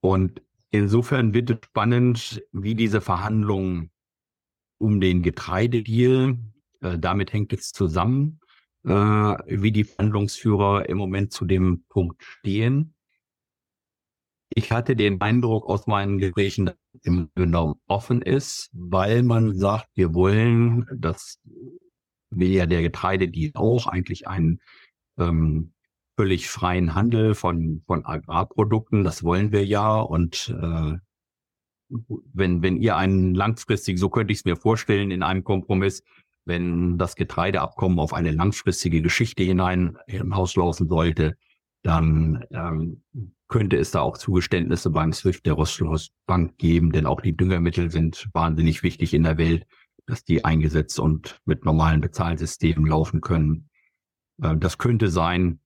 Und 0.00 0.42
insofern 0.70 1.34
wird 1.34 1.50
es 1.50 1.58
spannend, 1.64 2.42
wie 2.52 2.74
diese 2.74 3.00
Verhandlungen 3.00 3.90
um 4.78 5.00
den 5.00 5.22
Getreidedeal 5.22 6.38
äh, 6.82 6.98
damit 6.98 7.32
hängt 7.32 7.52
es 7.52 7.72
zusammen, 7.72 8.40
äh, 8.84 8.90
wie 8.90 9.72
die 9.72 9.84
Verhandlungsführer 9.84 10.88
im 10.88 10.98
Moment 10.98 11.32
zu 11.32 11.44
dem 11.44 11.84
Punkt 11.88 12.22
stehen. 12.22 12.94
Ich 14.54 14.70
hatte 14.70 14.96
den 14.96 15.20
Eindruck 15.20 15.66
aus 15.66 15.86
meinen 15.86 16.18
Gesprächen, 16.18 16.66
dass 16.66 16.76
es 16.94 17.06
im 17.06 17.30
genommen 17.34 17.76
offen 17.86 18.20
ist, 18.20 18.68
weil 18.72 19.22
man 19.22 19.56
sagt, 19.56 19.88
wir 19.94 20.12
wollen, 20.12 20.86
das 20.94 21.40
will 22.30 22.50
ja 22.50 22.66
der 22.66 22.82
Getreide 22.82 23.28
die 23.28 23.54
auch 23.54 23.86
eigentlich 23.86 24.28
einen 24.28 24.60
ähm, 25.18 25.72
völlig 26.16 26.48
freien 26.48 26.94
Handel 26.94 27.34
von, 27.34 27.82
von 27.86 28.04
Agrarprodukten, 28.04 29.04
das 29.04 29.24
wollen 29.24 29.52
wir 29.52 29.64
ja. 29.64 30.00
Und 30.00 30.54
äh, 30.60 30.98
wenn, 32.32 32.62
wenn 32.62 32.76
ihr 32.76 32.96
einen 32.96 33.34
langfristig, 33.34 33.98
so 33.98 34.08
könnte 34.10 34.32
ich 34.32 34.40
es 34.40 34.44
mir 34.44 34.56
vorstellen, 34.56 35.10
in 35.10 35.22
einem 35.22 35.44
Kompromiss, 35.44 36.02
wenn 36.44 36.98
das 36.98 37.14
Getreideabkommen 37.14 37.98
auf 37.98 38.12
eine 38.12 38.32
langfristige 38.32 39.02
Geschichte 39.02 39.42
hinein 39.42 39.96
im 40.06 40.34
Haus 40.34 40.56
laufen 40.56 40.88
sollte, 40.88 41.36
dann 41.82 42.44
ähm, 42.50 43.02
könnte 43.48 43.76
es 43.76 43.90
da 43.90 44.00
auch 44.00 44.16
Zugeständnisse 44.16 44.90
beim 44.90 45.12
SWIFT 45.12 45.46
der 45.46 45.56
Bank 46.26 46.58
geben, 46.58 46.92
denn 46.92 47.06
auch 47.06 47.20
die 47.20 47.36
Düngermittel 47.36 47.90
sind 47.90 48.28
wahnsinnig 48.32 48.82
wichtig 48.82 49.14
in 49.14 49.24
der 49.24 49.36
Welt, 49.36 49.66
dass 50.06 50.24
die 50.24 50.44
eingesetzt 50.44 50.98
und 50.98 51.40
mit 51.44 51.64
normalen 51.64 52.00
Bezahlsystemen 52.00 52.86
laufen 52.86 53.20
können. 53.20 53.68
Äh, 54.42 54.56
das 54.56 54.78
könnte 54.78 55.08
sein, 55.08 55.60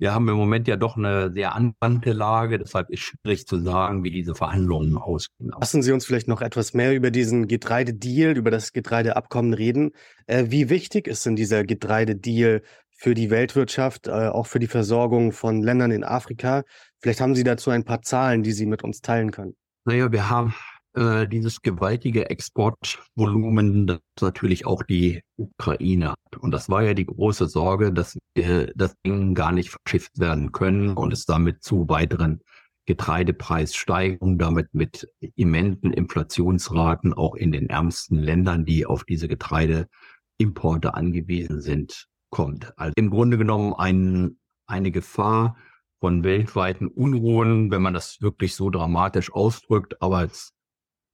wir 0.00 0.14
haben 0.14 0.26
im 0.28 0.36
Moment 0.36 0.66
ja 0.66 0.76
doch 0.76 0.96
eine 0.96 1.30
sehr 1.30 1.54
angewandte 1.54 2.12
Lage, 2.12 2.58
deshalb 2.58 2.88
ist 2.88 3.00
schwierig 3.00 3.46
zu 3.46 3.60
sagen, 3.60 4.02
wie 4.02 4.10
diese 4.10 4.34
Verhandlungen 4.34 4.96
ausgehen. 4.96 5.52
Lassen 5.60 5.82
Sie 5.82 5.92
uns 5.92 6.06
vielleicht 6.06 6.26
noch 6.26 6.40
etwas 6.40 6.72
mehr 6.72 6.94
über 6.94 7.10
diesen 7.10 7.48
Getreidedeal, 7.48 8.34
über 8.36 8.50
das 8.50 8.72
Getreideabkommen 8.72 9.52
reden. 9.52 9.90
Äh, 10.26 10.46
wie 10.48 10.70
wichtig 10.70 11.06
ist 11.06 11.26
denn 11.26 11.36
dieser 11.36 11.64
Getreidedeal 11.64 12.62
für 12.96 13.12
die 13.12 13.28
Weltwirtschaft, 13.28 14.08
äh, 14.08 14.28
auch 14.28 14.46
für 14.46 14.58
die 14.58 14.68
Versorgung 14.68 15.32
von 15.32 15.62
Ländern 15.62 15.90
in 15.90 16.02
Afrika? 16.02 16.62
Vielleicht 16.98 17.20
haben 17.20 17.34
Sie 17.34 17.44
dazu 17.44 17.68
ein 17.68 17.84
paar 17.84 18.00
Zahlen, 18.00 18.42
die 18.42 18.52
Sie 18.52 18.64
mit 18.64 18.82
uns 18.82 19.02
teilen 19.02 19.32
können. 19.32 19.54
Naja, 19.84 20.10
wir 20.10 20.30
haben 20.30 20.54
äh, 20.94 21.28
dieses 21.28 21.62
gewaltige 21.62 22.30
Exportvolumen, 22.30 23.86
das 23.86 24.00
natürlich 24.20 24.66
auch 24.66 24.82
die 24.82 25.22
Ukraine 25.36 26.10
hat. 26.10 26.36
Und 26.40 26.50
das 26.50 26.68
war 26.68 26.82
ja 26.82 26.94
die 26.94 27.06
große 27.06 27.46
Sorge, 27.46 27.92
dass 27.92 28.18
wir 28.34 28.72
das 28.74 28.94
Ding 29.06 29.34
gar 29.34 29.52
nicht 29.52 29.70
verschifft 29.70 30.18
werden 30.18 30.52
können 30.52 30.96
und 30.96 31.12
es 31.12 31.26
damit 31.26 31.62
zu 31.62 31.88
weiteren 31.88 32.40
Getreidepreissteigerungen, 32.86 34.38
damit 34.38 34.74
mit 34.74 35.06
immensen 35.36 35.92
Inflationsraten 35.92 37.14
auch 37.14 37.36
in 37.36 37.52
den 37.52 37.68
ärmsten 37.70 38.18
Ländern, 38.18 38.64
die 38.64 38.84
auf 38.84 39.04
diese 39.04 39.28
Getreideimporte 39.28 40.94
angewiesen 40.94 41.60
sind, 41.60 42.08
kommt. 42.30 42.76
Also 42.76 42.94
im 42.96 43.10
Grunde 43.10 43.38
genommen 43.38 43.74
ein, 43.74 44.38
eine 44.66 44.90
Gefahr 44.90 45.56
von 46.00 46.24
weltweiten 46.24 46.88
Unruhen, 46.88 47.70
wenn 47.70 47.82
man 47.82 47.94
das 47.94 48.22
wirklich 48.22 48.56
so 48.56 48.70
dramatisch 48.70 49.32
ausdrückt, 49.32 50.00
aber 50.02 50.24
es 50.24 50.52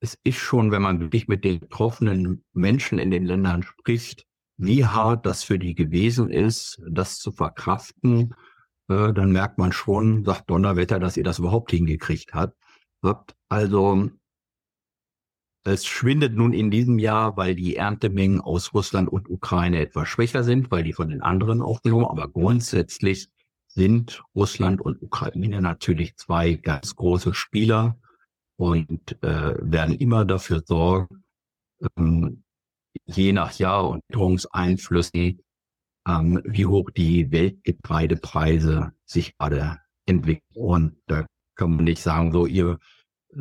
es 0.00 0.18
ist 0.24 0.38
schon, 0.38 0.70
wenn 0.70 0.82
man 0.82 1.00
wirklich 1.00 1.28
mit 1.28 1.44
den 1.44 1.60
betroffenen 1.60 2.44
Menschen 2.52 2.98
in 2.98 3.10
den 3.10 3.24
Ländern 3.24 3.62
spricht, 3.62 4.26
wie 4.58 4.84
hart 4.84 5.26
das 5.26 5.44
für 5.44 5.58
die 5.58 5.74
gewesen 5.74 6.30
ist, 6.30 6.80
das 6.88 7.18
zu 7.18 7.32
verkraften, 7.32 8.34
äh, 8.88 9.12
dann 9.12 9.32
merkt 9.32 9.58
man 9.58 9.72
schon, 9.72 10.24
sagt 10.24 10.50
Donnerwetter, 10.50 10.98
dass 10.98 11.16
ihr 11.16 11.24
das 11.24 11.38
überhaupt 11.38 11.70
hingekriegt 11.70 12.34
habt. 12.34 12.56
Also 13.48 14.10
Es 15.64 15.84
schwindet 15.84 16.34
nun 16.34 16.52
in 16.52 16.70
diesem 16.70 16.98
Jahr, 16.98 17.36
weil 17.36 17.54
die 17.56 17.76
Erntemengen 17.76 18.40
aus 18.40 18.72
Russland 18.72 19.08
und 19.08 19.28
Ukraine 19.28 19.80
etwas 19.80 20.08
schwächer 20.08 20.44
sind, 20.44 20.70
weil 20.70 20.84
die 20.84 20.92
von 20.92 21.08
den 21.08 21.22
anderen 21.22 21.60
aufgenommen. 21.60 22.06
Aber 22.06 22.28
grundsätzlich 22.28 23.28
sind 23.66 24.22
Russland 24.34 24.80
und 24.80 25.02
Ukraine 25.02 25.60
natürlich 25.60 26.16
zwei 26.16 26.54
ganz 26.54 26.94
große 26.94 27.34
Spieler 27.34 27.98
und 28.56 29.22
äh, 29.22 29.54
werden 29.60 29.94
immer 29.96 30.24
dafür 30.24 30.62
sorgen, 30.64 31.24
ähm, 31.96 32.42
je 33.04 33.32
nach 33.32 33.52
Jahr 33.58 33.88
und 33.88 34.02
Witterungseinflüssen, 34.08 35.40
ähm, 36.08 36.42
wie 36.44 36.66
hoch 36.66 36.90
die 36.90 37.30
Weltgetreidepreise 37.30 38.92
sich 39.04 39.36
gerade 39.36 39.80
entwickeln. 40.06 40.42
Und 40.54 40.96
da 41.06 41.26
kann 41.56 41.76
man 41.76 41.84
nicht 41.84 42.02
sagen, 42.02 42.32
so 42.32 42.46
ihr, 42.46 42.78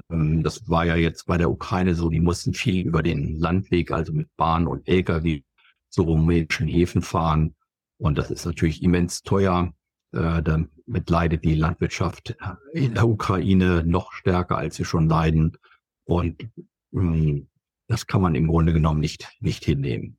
ähm, 0.10 0.44
das 0.44 0.68
war 0.70 0.86
ja 0.86 0.96
jetzt 0.96 1.26
bei 1.26 1.38
der 1.38 1.52
Ukraine 1.52 1.96
so, 1.96 2.10
die 2.10 2.20
mussten 2.20 2.54
viel 2.54 2.86
über 2.86 3.04
den 3.04 3.40
Landweg, 3.40 3.92
also 3.92 4.14
mit 4.14 4.30
Bahn 4.36 4.68
und 4.68 4.88
Lkw, 4.88 5.44
so 5.90 6.04
rumänischen 6.04 6.68
Häfen 6.68 7.02
fahren. 7.02 7.56
Und 7.98 8.18
das 8.18 8.32
ist 8.32 8.46
natürlich 8.46 8.84
immens 8.84 9.22
teuer. 9.22 9.74
Äh, 10.16 10.42
damit 10.42 11.10
leidet 11.10 11.44
die 11.44 11.56
Landwirtschaft 11.56 12.38
in 12.72 12.94
der 12.94 13.06
Ukraine 13.06 13.84
noch 13.86 14.14
stärker, 14.14 14.58
als 14.58 14.78
sie 14.78 14.86
schon 14.86 15.10
leiden. 15.10 15.58
Und 16.06 16.48
ähm, 16.94 17.50
das 17.88 18.08
kann 18.08 18.22
man 18.22 18.34
im 18.34 18.48
Grunde 18.48 18.72
genommen 18.72 19.02
nicht, 19.02 19.30
nicht 19.42 19.66
hinnehmen. 19.66 20.18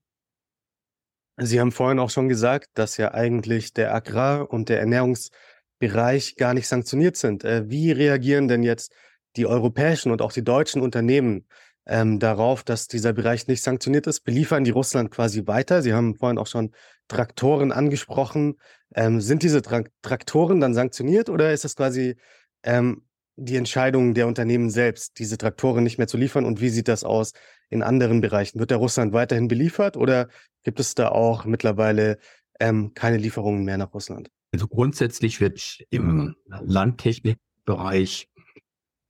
Sie 1.39 1.61
haben 1.61 1.73
vorhin 1.73 1.99
auch 1.99 2.11
schon 2.11 2.29
gesagt, 2.29 2.69
dass 2.75 2.99
ja 2.99 3.15
eigentlich 3.15 3.73
der 3.73 3.95
Agrar- 3.95 4.51
und 4.51 4.69
der 4.69 4.81
Ernährungsbereich 4.81 6.37
gar 6.37 6.53
nicht 6.53 6.69
sanktioniert 6.69 7.17
sind. 7.17 7.45
Äh, 7.45 7.69
wie 7.71 7.91
reagieren 7.91 8.49
denn 8.49 8.63
jetzt 8.63 8.93
die 9.37 9.47
europäischen 9.47 10.13
und 10.13 10.21
auch 10.21 10.33
die 10.33 10.45
deutschen 10.45 10.83
Unternehmen 10.83 11.47
ähm, 11.87 12.19
darauf, 12.19 12.65
dass 12.65 12.89
dieser 12.89 13.13
Bereich 13.13 13.47
nicht 13.47 13.63
sanktioniert 13.63 14.07
ist? 14.07 14.21
Beliefern 14.21 14.65
die 14.65 14.71
Russland 14.71 15.11
quasi 15.11 15.47
weiter? 15.47 15.83
Sie 15.83 15.93
haben 15.93 16.17
vorhin 16.17 16.39
auch 16.39 16.47
schon 16.47 16.73
Traktoren 17.09 17.73
angesprochen. 17.73 18.57
Ähm, 18.95 19.21
sind 19.21 19.43
diese 19.43 19.63
Tra 19.63 19.83
Traktoren 20.03 20.61
dann 20.61 20.75
sanktioniert 20.75 21.29
oder 21.29 21.53
ist 21.53 21.65
es 21.65 21.77
quasi 21.77 22.17
ähm, 22.63 23.03
die 23.37 23.57
Entscheidung 23.57 24.15
der 24.15 24.27
Unternehmen 24.27 24.71
selbst, 24.71 25.19
diese 25.19 25.39
Traktoren 25.39 25.85
nicht 25.85 25.99
mehr 25.99 26.09
zu 26.09 26.17
liefern? 26.17 26.45
Und 26.45 26.61
wie 26.61 26.71
sieht 26.71 26.89
das 26.89 27.05
aus 27.05 27.33
in 27.69 27.83
anderen 27.83 28.21
Bereichen? 28.21 28.59
Wird 28.59 28.71
der 28.71 28.79
Russland 28.79 29.13
weiterhin 29.13 29.49
beliefert 29.49 29.97
oder 29.97 30.29
gibt 30.65 30.81
es 30.81 30.95
da 30.95 31.11
auch 31.11 31.45
mittlerweile 31.45 32.19
ähm, 32.59 32.95
keine 32.95 33.19
Lieferungen 33.19 33.65
mehr 33.65 33.79
nach 33.79 33.93
Russland? 33.93 34.31
Also 34.53 34.69
grundsätzlich 34.69 35.41
wird 35.41 35.85
im 35.91 36.35
Landtechnikbereich 36.47 38.29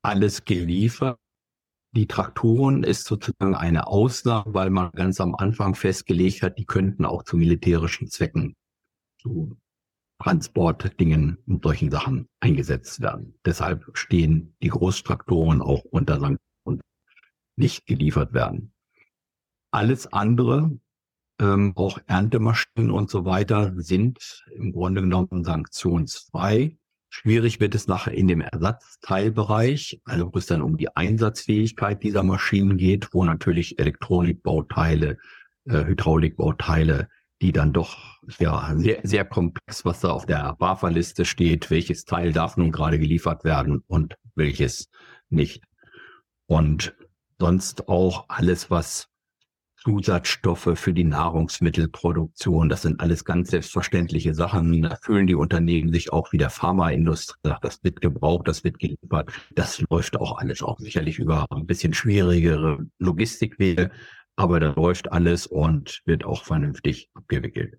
alles 0.02 0.45
geliefert. 0.45 1.18
Die 1.97 2.07
Traktoren 2.07 2.85
ist 2.85 3.07
sozusagen 3.07 3.55
eine 3.55 3.87
Ausnahme, 3.87 4.53
weil 4.53 4.69
man 4.69 4.91
ganz 4.93 5.19
am 5.19 5.35
Anfang 5.35 5.75
festgelegt 5.75 6.43
hat, 6.43 6.59
die 6.59 6.67
könnten 6.67 7.07
auch 7.07 7.23
zu 7.23 7.38
militärischen 7.38 8.09
Zwecken, 8.09 8.55
zu 9.19 9.57
Transportdingen 10.23 11.38
und 11.47 11.62
solchen 11.62 11.91
Sachen 11.91 12.29
eingesetzt 12.41 13.00
werden. 13.00 13.38
Deshalb 13.47 13.87
stehen 13.95 14.55
die 14.62 14.69
Großtraktoren 14.69 15.62
auch 15.62 15.85
unter 15.85 16.21
Sanktionen 16.21 16.38
und 16.65 16.83
nicht 17.57 17.87
geliefert 17.87 18.35
werden. 18.35 18.75
Alles 19.71 20.07
andere, 20.12 20.79
ähm, 21.41 21.73
auch 21.76 21.99
Erntemaschinen 22.07 22.91
und 22.91 23.09
so 23.09 23.25
weiter, 23.25 23.73
sind 23.76 24.45
im 24.55 24.73
Grunde 24.73 25.00
genommen 25.00 25.45
sanktionsfrei. 25.45 26.76
Schwierig 27.18 27.61
wird 27.61 27.75
es 27.75 27.88
nachher 27.88 28.12
in 28.12 28.28
dem 28.28 28.42
Ersatzteilbereich, 28.42 30.02
also 30.04 30.35
wo 30.35 30.38
es 30.38 30.44
dann 30.44 30.61
um 30.61 30.76
die 30.76 30.94
Einsatzfähigkeit 30.94 32.02
dieser 32.02 32.23
Maschinen 32.23 32.76
geht, 32.76 33.14
wo 33.14 33.25
natürlich 33.25 33.78
Elektronikbauteile, 33.78 35.16
äh, 35.64 35.85
Hydraulikbauteile, 35.87 37.08
die 37.40 37.52
dann 37.52 37.73
doch 37.73 38.20
ja 38.38 38.70
sehr, 38.76 39.00
sehr 39.02 39.25
komplex, 39.25 39.87
was 39.87 40.00
da 40.00 40.11
auf 40.11 40.26
der 40.26 40.56
BAFA-Liste 40.58 41.25
steht, 41.25 41.71
welches 41.71 42.04
Teil 42.04 42.34
darf 42.34 42.58
nun 42.58 42.71
gerade 42.71 42.99
geliefert 42.99 43.45
werden 43.45 43.82
und 43.86 44.17
welches 44.34 44.91
nicht. 45.30 45.64
Und 46.45 46.95
sonst 47.38 47.88
auch 47.88 48.26
alles, 48.28 48.71
was 48.71 49.08
Zusatzstoffe 49.86 50.72
für 50.75 50.92
die 50.92 51.04
Nahrungsmittelproduktion. 51.04 52.68
Das 52.68 52.82
sind 52.82 52.99
alles 52.99 53.25
ganz 53.25 53.50
selbstverständliche 53.50 54.34
Sachen. 54.34 54.82
Da 54.82 54.96
fühlen 55.00 55.28
die 55.28 55.36
Unternehmen 55.36 55.92
sich 55.92 56.12
auch 56.12 56.32
wie 56.32 56.38
der 56.38 56.50
Pharmaindustrie. 56.50 57.54
Das 57.62 57.84
wird 57.84 58.00
gebraucht, 58.00 58.49
das 58.49 58.64
wird 58.64 58.80
geliefert. 58.80 59.30
Das 59.54 59.80
läuft 59.88 60.16
auch 60.16 60.38
alles 60.38 60.60
auch 60.60 60.80
sicherlich 60.80 61.20
über 61.20 61.46
ein 61.52 61.66
bisschen 61.66 61.94
schwierigere 61.94 62.84
Logistikwege. 62.99 63.92
Aber 64.34 64.58
da 64.58 64.72
läuft 64.72 65.12
alles 65.12 65.46
und 65.46 66.02
wird 66.04 66.25
auch 66.25 66.42
vernünftig 66.42 67.08
abgewickelt. 67.14 67.78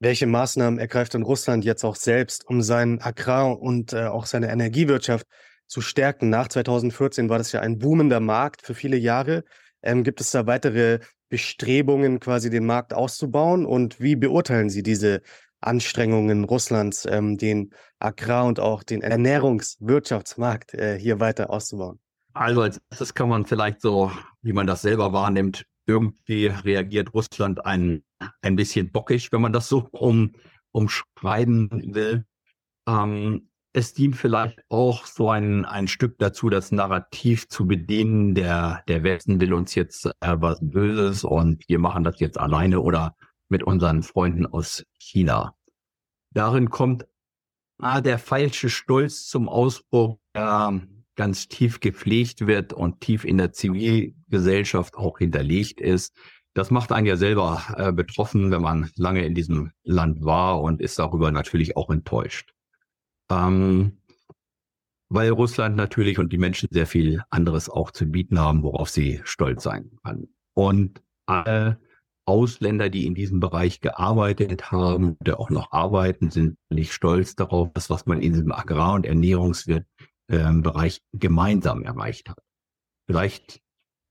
Welche 0.00 0.26
Maßnahmen 0.26 0.80
ergreift 0.80 1.14
denn 1.14 1.22
Russland 1.22 1.64
jetzt 1.64 1.84
auch 1.84 1.94
selbst, 1.94 2.44
um 2.48 2.60
seinen 2.60 3.00
Agrar- 3.00 3.60
und 3.60 3.92
äh, 3.92 4.06
auch 4.06 4.26
seine 4.26 4.50
Energiewirtschaft 4.50 5.28
zu 5.68 5.80
stärken? 5.80 6.28
Nach 6.28 6.48
2014 6.48 7.28
war 7.28 7.38
das 7.38 7.52
ja 7.52 7.60
ein 7.60 7.78
boomender 7.78 8.18
Markt 8.18 8.62
für 8.62 8.74
viele 8.74 8.96
Jahre. 8.96 9.44
Ähm, 9.82 10.04
gibt 10.04 10.20
es 10.20 10.30
da 10.30 10.46
weitere 10.46 11.00
Bestrebungen, 11.28 12.20
quasi 12.20 12.50
den 12.50 12.66
Markt 12.66 12.94
auszubauen? 12.94 13.66
Und 13.66 14.00
wie 14.00 14.16
beurteilen 14.16 14.70
Sie 14.70 14.82
diese 14.82 15.22
Anstrengungen 15.60 16.44
Russlands, 16.44 17.06
ähm, 17.06 17.38
den 17.38 17.72
Agrar- 17.98 18.46
und 18.46 18.60
auch 18.60 18.82
den 18.82 19.02
Ernährungswirtschaftsmarkt 19.02 20.74
äh, 20.74 20.98
hier 20.98 21.20
weiter 21.20 21.50
auszubauen? 21.50 22.00
Also 22.34 22.62
als 22.62 22.80
erstes 22.90 23.14
kann 23.14 23.28
man 23.28 23.46
vielleicht 23.46 23.80
so, 23.80 24.10
wie 24.42 24.52
man 24.52 24.66
das 24.66 24.82
selber 24.82 25.12
wahrnimmt, 25.12 25.66
irgendwie 25.86 26.46
reagiert 26.46 27.12
Russland 27.14 27.64
ein, 27.64 28.04
ein 28.40 28.56
bisschen 28.56 28.90
bockig, 28.90 29.32
wenn 29.32 29.40
man 29.40 29.52
das 29.52 29.68
so 29.68 29.88
um, 29.90 30.32
umschreiben 30.72 31.94
will. 31.94 32.24
Ähm, 32.86 33.48
es 33.72 33.94
dient 33.94 34.16
vielleicht 34.16 34.60
auch 34.68 35.06
so 35.06 35.30
ein, 35.30 35.64
ein 35.64 35.88
Stück 35.88 36.18
dazu, 36.18 36.50
das 36.50 36.72
Narrativ 36.72 37.48
zu 37.48 37.66
bedienen, 37.66 38.34
der, 38.34 38.82
der 38.86 39.02
Westen 39.02 39.40
will 39.40 39.54
uns 39.54 39.74
jetzt 39.74 40.06
äh, 40.06 40.36
was 40.38 40.58
Böses 40.60 41.24
und 41.24 41.66
wir 41.68 41.78
machen 41.78 42.04
das 42.04 42.20
jetzt 42.20 42.38
alleine 42.38 42.80
oder 42.80 43.16
mit 43.48 43.62
unseren 43.62 44.02
Freunden 44.02 44.46
aus 44.46 44.84
China. 44.98 45.54
Darin 46.34 46.70
kommt 46.70 47.06
ah, 47.78 48.00
der 48.00 48.18
falsche 48.18 48.68
Stolz 48.68 49.26
zum 49.26 49.48
Ausbruch, 49.48 50.18
der 50.34 50.82
ganz 51.16 51.48
tief 51.48 51.80
gepflegt 51.80 52.46
wird 52.46 52.72
und 52.72 53.00
tief 53.00 53.24
in 53.24 53.38
der 53.38 53.52
Zivilgesellschaft 53.52 54.96
auch 54.96 55.18
hinterlegt 55.18 55.80
ist. 55.80 56.16
Das 56.54 56.70
macht 56.70 56.92
einen 56.92 57.06
ja 57.06 57.16
selber 57.16 57.62
äh, 57.76 57.92
betroffen, 57.92 58.50
wenn 58.50 58.62
man 58.62 58.90
lange 58.96 59.24
in 59.24 59.34
diesem 59.34 59.72
Land 59.82 60.22
war 60.24 60.60
und 60.60 60.82
ist 60.82 60.98
darüber 60.98 61.30
natürlich 61.30 61.76
auch 61.76 61.90
enttäuscht 61.90 62.52
ähm, 63.30 63.98
weil 65.08 65.30
Russland 65.30 65.76
natürlich 65.76 66.18
und 66.18 66.32
die 66.32 66.38
Menschen 66.38 66.68
sehr 66.70 66.86
viel 66.86 67.22
anderes 67.30 67.68
auch 67.68 67.90
zu 67.90 68.06
bieten 68.06 68.38
haben, 68.38 68.62
worauf 68.62 68.88
sie 68.88 69.20
stolz 69.24 69.62
sein 69.62 69.90
kann. 70.02 70.28
Und 70.54 71.02
alle 71.26 71.80
Ausländer, 72.24 72.88
die 72.88 73.06
in 73.06 73.14
diesem 73.14 73.40
Bereich 73.40 73.80
gearbeitet 73.80 74.70
haben 74.70 75.16
oder 75.20 75.40
auch 75.40 75.50
noch 75.50 75.72
arbeiten, 75.72 76.30
sind 76.30 76.56
nicht 76.70 76.92
stolz 76.92 77.34
darauf, 77.34 77.72
dass 77.72 77.90
was 77.90 78.06
man 78.06 78.20
in 78.22 78.32
diesem 78.32 78.52
Agrar- 78.52 78.94
und 78.94 79.06
Ernährungsbereich 79.06 79.84
ähm, 80.30 80.62
gemeinsam 81.12 81.82
erreicht 81.82 82.30
hat. 82.30 82.38
Vielleicht 83.06 83.60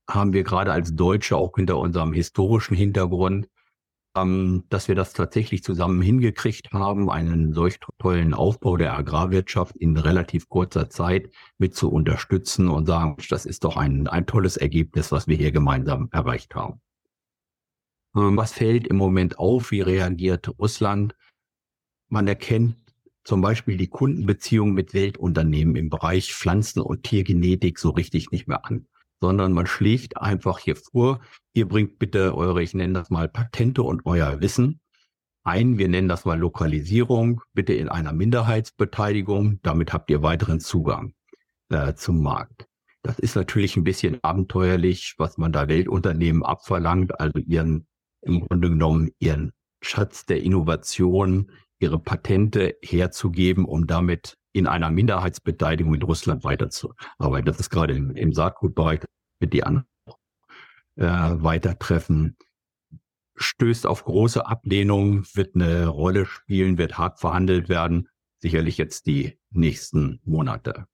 haben 0.09 0.33
wir 0.33 0.43
gerade 0.43 0.71
als 0.71 0.93
Deutsche 0.95 1.37
auch 1.37 1.55
hinter 1.55 1.77
unserem 1.77 2.13
historischen 2.13 2.75
Hintergrund 2.75 3.47
ähm, 4.15 4.63
dass 4.69 4.87
wir 4.87 4.95
das 4.95 5.13
tatsächlich 5.13 5.63
zusammen 5.63 6.01
hingekriegt 6.01 6.71
haben, 6.73 7.09
einen 7.09 7.53
solch 7.53 7.79
tollen 7.99 8.33
Aufbau 8.33 8.77
der 8.77 8.97
Agrarwirtschaft 8.97 9.75
in 9.77 9.97
relativ 9.97 10.49
kurzer 10.49 10.89
Zeit 10.89 11.29
mit 11.57 11.75
zu 11.75 11.91
unterstützen 11.91 12.67
und 12.67 12.85
sagen, 12.85 13.15
das 13.29 13.45
ist 13.45 13.63
doch 13.63 13.77
ein, 13.77 14.07
ein 14.07 14.25
tolles 14.25 14.57
Ergebnis, 14.57 15.11
was 15.11 15.27
wir 15.27 15.37
hier 15.37 15.51
gemeinsam 15.51 16.09
erreicht 16.11 16.55
haben. 16.55 16.81
Ähm, 18.15 18.35
was 18.35 18.53
fällt 18.53 18.87
im 18.87 18.97
Moment 18.97 19.39
auf? 19.39 19.71
Wie 19.71 19.81
reagiert 19.81 20.49
Russland? 20.59 21.15
Man 22.09 22.27
erkennt 22.27 22.75
zum 23.23 23.41
Beispiel 23.41 23.77
die 23.77 23.87
Kundenbeziehung 23.87 24.73
mit 24.73 24.93
Weltunternehmen 24.93 25.75
im 25.75 25.89
Bereich 25.89 26.33
Pflanzen- 26.33 26.81
und 26.81 27.03
Tiergenetik 27.03 27.79
so 27.79 27.91
richtig 27.91 28.31
nicht 28.31 28.47
mehr 28.47 28.65
an 28.65 28.87
sondern 29.21 29.53
man 29.53 29.67
schlägt 29.67 30.17
einfach 30.17 30.59
hier 30.59 30.75
vor, 30.75 31.21
ihr 31.53 31.67
bringt 31.67 31.99
bitte 31.99 32.35
eure, 32.35 32.61
ich 32.61 32.73
nenne 32.73 32.93
das 32.93 33.09
mal 33.09 33.29
Patente 33.29 33.83
und 33.83 34.05
euer 34.05 34.41
Wissen 34.41 34.81
ein. 35.43 35.77
Wir 35.77 35.87
nennen 35.87 36.07
das 36.07 36.25
mal 36.25 36.39
Lokalisierung, 36.39 37.41
bitte 37.53 37.73
in 37.73 37.89
einer 37.89 38.13
Minderheitsbeteiligung. 38.13 39.59
Damit 39.63 39.93
habt 39.93 40.09
ihr 40.09 40.21
weiteren 40.21 40.59
Zugang 40.59 41.13
äh, 41.69 41.93
zum 41.93 42.21
Markt. 42.21 42.67
Das 43.03 43.17
ist 43.17 43.35
natürlich 43.35 43.77
ein 43.77 43.83
bisschen 43.83 44.19
abenteuerlich, 44.23 45.15
was 45.17 45.37
man 45.37 45.51
da 45.51 45.67
Weltunternehmen 45.67 46.43
abverlangt, 46.43 47.19
also 47.19 47.39
ihren, 47.39 47.87
im 48.21 48.41
Grunde 48.41 48.69
genommen 48.69 49.09
ihren 49.19 49.53
Schatz 49.81 50.25
der 50.25 50.43
Innovation, 50.43 51.51
ihre 51.79 51.97
Patente 51.97 52.77
herzugeben, 52.83 53.65
um 53.65 53.87
damit 53.87 54.37
in 54.53 54.67
einer 54.67 54.89
Minderheitsbeteiligung 54.89 55.95
in 55.95 56.01
Russland 56.01 56.43
weiterzuarbeiten. 56.43 57.45
Das 57.45 57.59
ist 57.59 57.69
gerade 57.69 57.95
im, 57.95 58.15
im 58.15 58.33
Saatgutbereich 58.33 59.01
mit 59.39 59.53
die 59.53 59.63
anderen 59.63 59.87
äh, 60.95 61.05
weiter 61.05 61.77
treffen. 61.79 62.35
Stößt 63.35 63.87
auf 63.87 64.03
große 64.03 64.45
Ablehnung, 64.45 65.25
wird 65.33 65.55
eine 65.55 65.87
Rolle 65.87 66.25
spielen, 66.25 66.77
wird 66.77 66.97
hart 66.97 67.19
verhandelt 67.19 67.69
werden, 67.69 68.09
sicherlich 68.37 68.77
jetzt 68.77 69.07
die 69.07 69.39
nächsten 69.51 70.19
Monate. 70.25 70.85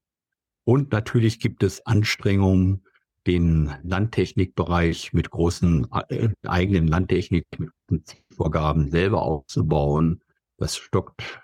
Und 0.63 0.91
natürlich 0.91 1.39
gibt 1.39 1.63
es 1.63 1.85
Anstrengungen, 1.85 2.83
den 3.25 3.73
Landtechnikbereich 3.83 5.11
mit 5.13 5.31
großen 5.31 5.87
äh, 6.09 6.29
eigenen 6.45 6.87
Landtechnikvorgaben 6.87 8.89
selber 8.89 9.21
aufzubauen. 9.21 10.21
Das 10.57 10.77
stockt 10.77 11.41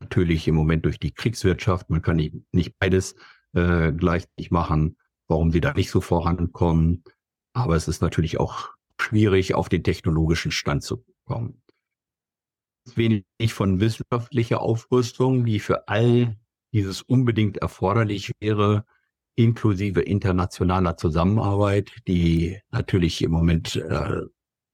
natürlich 0.00 0.46
im 0.48 0.54
Moment 0.54 0.84
durch 0.84 0.98
die 0.98 1.12
Kriegswirtschaft. 1.12 1.90
Man 1.90 2.02
kann 2.02 2.16
nicht, 2.16 2.78
beides 2.78 3.14
äh, 3.54 3.92
gleichzeitig 3.92 4.50
machen, 4.50 4.96
warum 5.26 5.50
sie 5.50 5.60
da 5.60 5.72
nicht 5.72 5.90
so 5.90 6.00
vorankommen. 6.00 7.04
Aber 7.52 7.76
es 7.76 7.88
ist 7.88 8.02
natürlich 8.02 8.38
auch 8.38 8.70
schwierig, 9.00 9.54
auf 9.54 9.68
den 9.68 9.82
technologischen 9.82 10.52
Stand 10.52 10.82
zu 10.82 11.04
kommen. 11.24 11.62
Wenig 12.94 13.24
von 13.48 13.80
wissenschaftlicher 13.80 14.60
Aufrüstung, 14.60 15.44
die 15.44 15.60
für 15.60 15.88
all 15.88 16.38
dieses 16.72 17.02
unbedingt 17.02 17.58
erforderlich 17.58 18.32
wäre, 18.40 18.84
inklusive 19.34 20.00
internationaler 20.00 20.96
Zusammenarbeit, 20.96 21.92
die 22.06 22.60
natürlich 22.70 23.22
im 23.22 23.30
Moment 23.30 23.76
äh, 23.76 24.22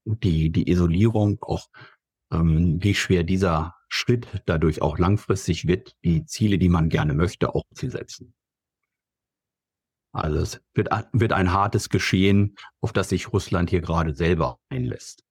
die, 0.05 0.51
die 0.51 0.71
Isolierung, 0.71 1.39
auch 1.43 1.69
ähm, 2.33 2.83
wie 2.83 2.95
schwer 2.95 3.25
dieser 3.25 3.74
Schritt 3.95 4.27
dadurch 4.47 4.83
auch 4.83 4.99
langfristig 4.99 5.69
wird, 5.69 5.95
die 6.03 6.27
Ziele, 6.27 6.59
die 6.59 6.69
man 6.69 6.89
gerne 6.89 7.15
möchte, 7.15 7.55
auch 7.55 7.65
zu 7.75 7.89
setzen. 7.89 8.35
Also 10.13 10.39
es 10.39 10.61
wird, 10.75 10.89
wird 11.13 11.33
ein 11.33 11.53
hartes 11.53 11.89
Geschehen, 11.89 12.57
auf 12.81 12.93
das 12.93 13.09
sich 13.09 13.33
Russland 13.33 13.71
hier 13.71 13.81
gerade 13.81 14.15
selber 14.15 14.59
einlässt. 14.69 15.25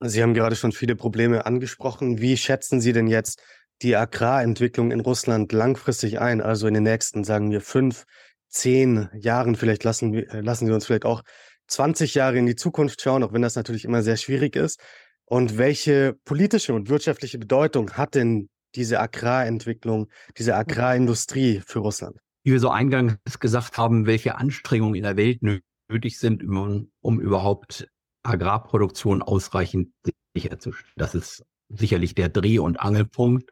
Sie 0.00 0.20
haben 0.20 0.34
gerade 0.34 0.56
schon 0.56 0.72
viele 0.72 0.96
Probleme 0.96 1.46
angesprochen. 1.46 2.20
Wie 2.20 2.36
schätzen 2.36 2.80
Sie 2.80 2.92
denn 2.92 3.06
jetzt 3.06 3.40
die 3.82 3.94
Agrarentwicklung 3.94 4.90
in 4.90 5.00
Russland 5.00 5.52
langfristig 5.52 6.20
ein? 6.20 6.40
Also 6.40 6.66
in 6.66 6.74
den 6.74 6.82
nächsten, 6.82 7.22
sagen 7.22 7.52
wir, 7.52 7.60
fünf, 7.60 8.04
zehn 8.48 9.08
Jahren, 9.14 9.54
vielleicht 9.54 9.84
lassen, 9.84 10.12
lassen 10.12 10.66
Sie 10.66 10.72
uns 10.72 10.86
vielleicht 10.86 11.04
auch 11.04 11.22
20 11.68 12.14
Jahre 12.14 12.38
in 12.38 12.46
die 12.46 12.56
Zukunft 12.56 13.00
schauen, 13.00 13.22
auch 13.22 13.32
wenn 13.32 13.42
das 13.42 13.54
natürlich 13.54 13.84
immer 13.84 14.02
sehr 14.02 14.16
schwierig 14.16 14.56
ist. 14.56 14.80
Und 15.26 15.58
welche 15.58 16.14
politische 16.24 16.74
und 16.74 16.88
wirtschaftliche 16.88 17.38
Bedeutung 17.38 17.92
hat 17.92 18.14
denn 18.14 18.48
diese 18.74 19.00
Agrarentwicklung, 19.00 20.08
diese 20.36 20.54
Agrarindustrie 20.54 21.62
für 21.64 21.80
Russland? 21.80 22.16
Wie 22.44 22.52
wir 22.52 22.60
so 22.60 22.70
eingangs 22.70 23.16
gesagt 23.38 23.78
haben, 23.78 24.06
welche 24.06 24.36
Anstrengungen 24.36 24.94
in 24.94 25.04
der 25.04 25.16
Welt 25.16 25.40
nötig 25.42 26.18
sind, 26.18 26.42
um, 26.42 26.90
um 27.00 27.20
überhaupt 27.20 27.88
Agrarproduktion 28.24 29.22
ausreichend 29.22 29.92
sicherzustellen. 30.34 30.92
Das 30.96 31.14
ist 31.14 31.44
sicherlich 31.68 32.14
der 32.14 32.28
Dreh- 32.28 32.58
und 32.58 32.80
Angelpunkt. 32.80 33.50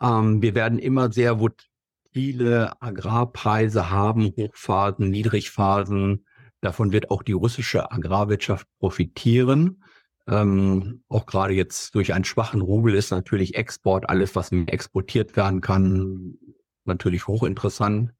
Ähm, 0.00 0.42
wir 0.42 0.54
werden 0.54 0.78
immer 0.78 1.12
sehr 1.12 1.38
volatile 1.38 2.80
Agrarpreise 2.80 3.90
haben, 3.90 4.32
Hochphasen, 4.36 5.10
Niedrigphasen. 5.10 6.26
Davon 6.60 6.92
wird 6.92 7.10
auch 7.10 7.22
die 7.22 7.32
russische 7.32 7.90
Agrarwirtschaft 7.90 8.66
profitieren. 8.78 9.82
Ähm, 10.26 11.02
auch 11.08 11.26
gerade 11.26 11.54
jetzt 11.54 11.94
durch 11.94 12.12
einen 12.12 12.24
schwachen 12.24 12.60
Rubel 12.60 12.94
ist 12.94 13.10
natürlich 13.10 13.54
Export, 13.54 14.08
alles, 14.08 14.36
was 14.36 14.52
exportiert 14.52 15.36
werden 15.36 15.60
kann, 15.60 16.38
natürlich 16.84 17.26
hochinteressant. 17.26 18.12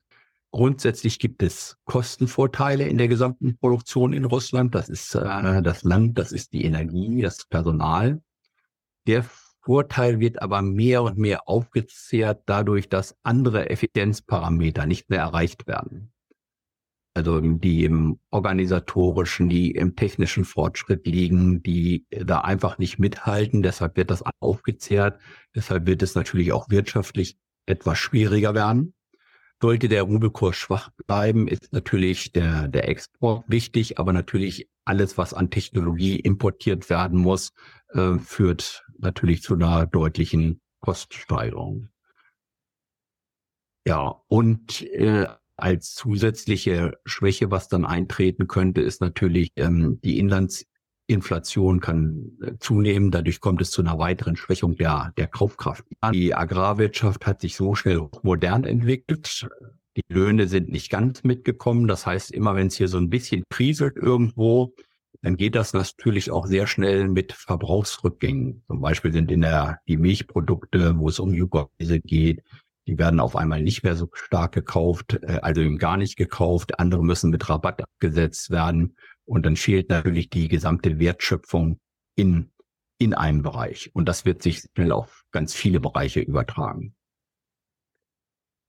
Grundsätzlich 0.53 1.19
gibt 1.21 1.43
es 1.43 1.77
Kostenvorteile 1.85 2.89
in 2.89 2.99
der 2.99 3.07
gesamten 3.07 3.57
Produktion 3.57 4.13
in 4.13 4.25
Russland. 4.25 4.75
Das 4.75 4.89
ist 4.89 5.15
äh, 5.15 5.63
das 5.63 5.85
Land, 5.85 6.19
das 6.19 6.33
ist 6.33 6.53
die 6.53 6.65
Energie, 6.65 7.23
das 7.23 7.45
Personal. 7.47 8.21
Der 9.07 9.25
Vorteil 9.63 10.19
wird 10.19 10.43
aber 10.43 10.63
mehr 10.63 11.03
und 11.03 11.19
mehr 11.19 11.49
aufgezehrt 11.49 12.43
dadurch, 12.47 12.89
dass 12.89 13.17
andere 13.23 13.71
Effizienzparameter 13.71 14.87
nicht 14.87 15.11
mehr 15.11 15.21
erreicht 15.21 15.67
werden 15.67 16.13
also 17.15 17.41
die 17.41 17.85
im 17.85 18.21
organisatorischen, 18.31 19.49
die 19.49 19.73
im 19.73 19.97
technischen 19.97 20.45
Fortschritt 20.45 21.07
liegen, 21.07 21.63
die 21.63 22.07
da 22.11 22.41
einfach 22.41 22.79
nicht 22.79 22.99
mithalten. 22.99 23.63
Deshalb 23.63 23.97
wird 23.97 24.11
das 24.11 24.23
aufgezehrt. 24.41 25.21
Deshalb 25.55 25.87
wird 25.87 26.03
es 26.03 26.15
natürlich 26.15 26.53
auch 26.53 26.71
wirtschaftlich 26.71 27.37
etwas 27.67 27.99
schwieriger 27.99 28.55
werden. 28.55 28.95
Sollte 29.61 29.89
der 29.89 30.05
Rubelkurs 30.05 30.57
schwach 30.57 30.91
bleiben, 31.07 31.47
ist 31.47 31.73
natürlich 31.73 32.33
der, 32.33 32.69
der 32.69 32.89
Export 32.89 33.45
wichtig, 33.49 33.99
aber 33.99 34.13
natürlich 34.13 34.71
alles, 34.87 35.19
was 35.19 35.35
an 35.35 35.51
Technologie 35.51 36.19
importiert 36.19 36.89
werden 36.89 37.19
muss, 37.19 37.53
äh, 37.91 38.15
führt 38.19 38.87
natürlich 38.99 39.43
zu 39.43 39.55
einer 39.55 39.87
deutlichen 39.87 40.61
Kostensteigerung. 40.81 41.91
Ja, 43.87 44.23
und 44.29 44.83
äh, 44.83 45.27
als 45.63 45.95
zusätzliche 45.95 46.99
Schwäche, 47.05 47.51
was 47.51 47.69
dann 47.69 47.85
eintreten 47.85 48.49
könnte, 48.49 48.81
ist 48.81 49.01
natürlich 49.01 49.53
ähm, 49.57 50.01
die 50.03 50.19
Inlandsinflation 50.19 51.81
kann 51.81 52.33
äh, 52.43 52.53
zunehmen. 52.59 53.11
Dadurch 53.11 53.41
kommt 53.41 53.61
es 53.61 53.71
zu 53.71 53.83
einer 53.83 53.99
weiteren 53.99 54.37
Schwächung 54.37 54.77
der, 54.77 55.13
der 55.17 55.27
Kaufkraft. 55.27 55.85
Die 56.13 56.35
Agrarwirtschaft 56.35 57.27
hat 57.27 57.41
sich 57.41 57.57
so 57.57 57.75
schnell 57.75 58.09
modern 58.23 58.65
entwickelt. 58.65 59.49
Die 59.97 60.03
Löhne 60.09 60.47
sind 60.49 60.71
nicht 60.71 60.91
ganz 60.91 61.25
mitgekommen. 61.25 61.89
Das 61.89 62.07
heißt, 62.07 62.31
immer 62.31 62.55
wenn 62.55 62.69
es 62.69 62.77
hier 62.77 62.89
so 62.89 62.99
ein 62.99 63.11
bisschen 63.11 63.43
kriselt 63.51 63.97
irgendwo, 63.97 64.75
dann 65.23 65.37
geht 65.37 65.55
das 65.55 65.73
natürlich 65.73 66.31
auch 66.31 66.47
sehr 66.47 66.67
schnell 66.67 67.09
mit 67.09 67.33
Verbrauchsrückgängen. 67.33 68.63
Zum 68.67 68.81
Beispiel 68.81 69.13
sind 69.13 69.31
in 69.31 69.43
der 69.43 69.81
die 69.87 69.97
Milchprodukte, 69.97 70.99
wo 70.99 71.09
es 71.09 71.19
um 71.19 71.35
Joghurtkäse 71.35 72.01
geht, 72.01 72.43
die 72.87 72.99
werden 72.99 73.21
auf 73.21 73.37
einmal 73.37 73.63
nicht 73.63 73.83
mehr 73.83 73.97
so 73.97 74.09
stark 74.13 74.53
gekauft, 74.53 75.19
äh, 75.23 75.39
also 75.43 75.61
eben 75.61 75.79
gar 75.79 75.97
nicht 75.97 76.17
gekauft. 76.17 76.79
Andere 76.79 77.05
müssen 77.05 77.31
mit 77.31 77.49
Rabatt 77.49 77.83
abgesetzt 77.83 78.51
werden. 78.51 78.97
Und 79.25 79.47
dann 79.47 79.57
fehlt 79.57 79.91
natürlich 79.91 80.31
die 80.31 80.49
gesamte 80.49 80.99
Wertschöpfung 80.99 81.79
in, 82.17 82.51
in 82.99 83.15
einem 83.15 83.43
Bereich. 83.43 83.91
Und 83.95 84.09
das 84.09 84.25
wird 84.25 84.43
sich 84.43 84.63
schnell 84.75 84.93
auf 84.93 85.25
ganz 85.31 85.55
viele 85.55 85.81
Bereiche 85.81 86.21
übertragen. 86.21 86.95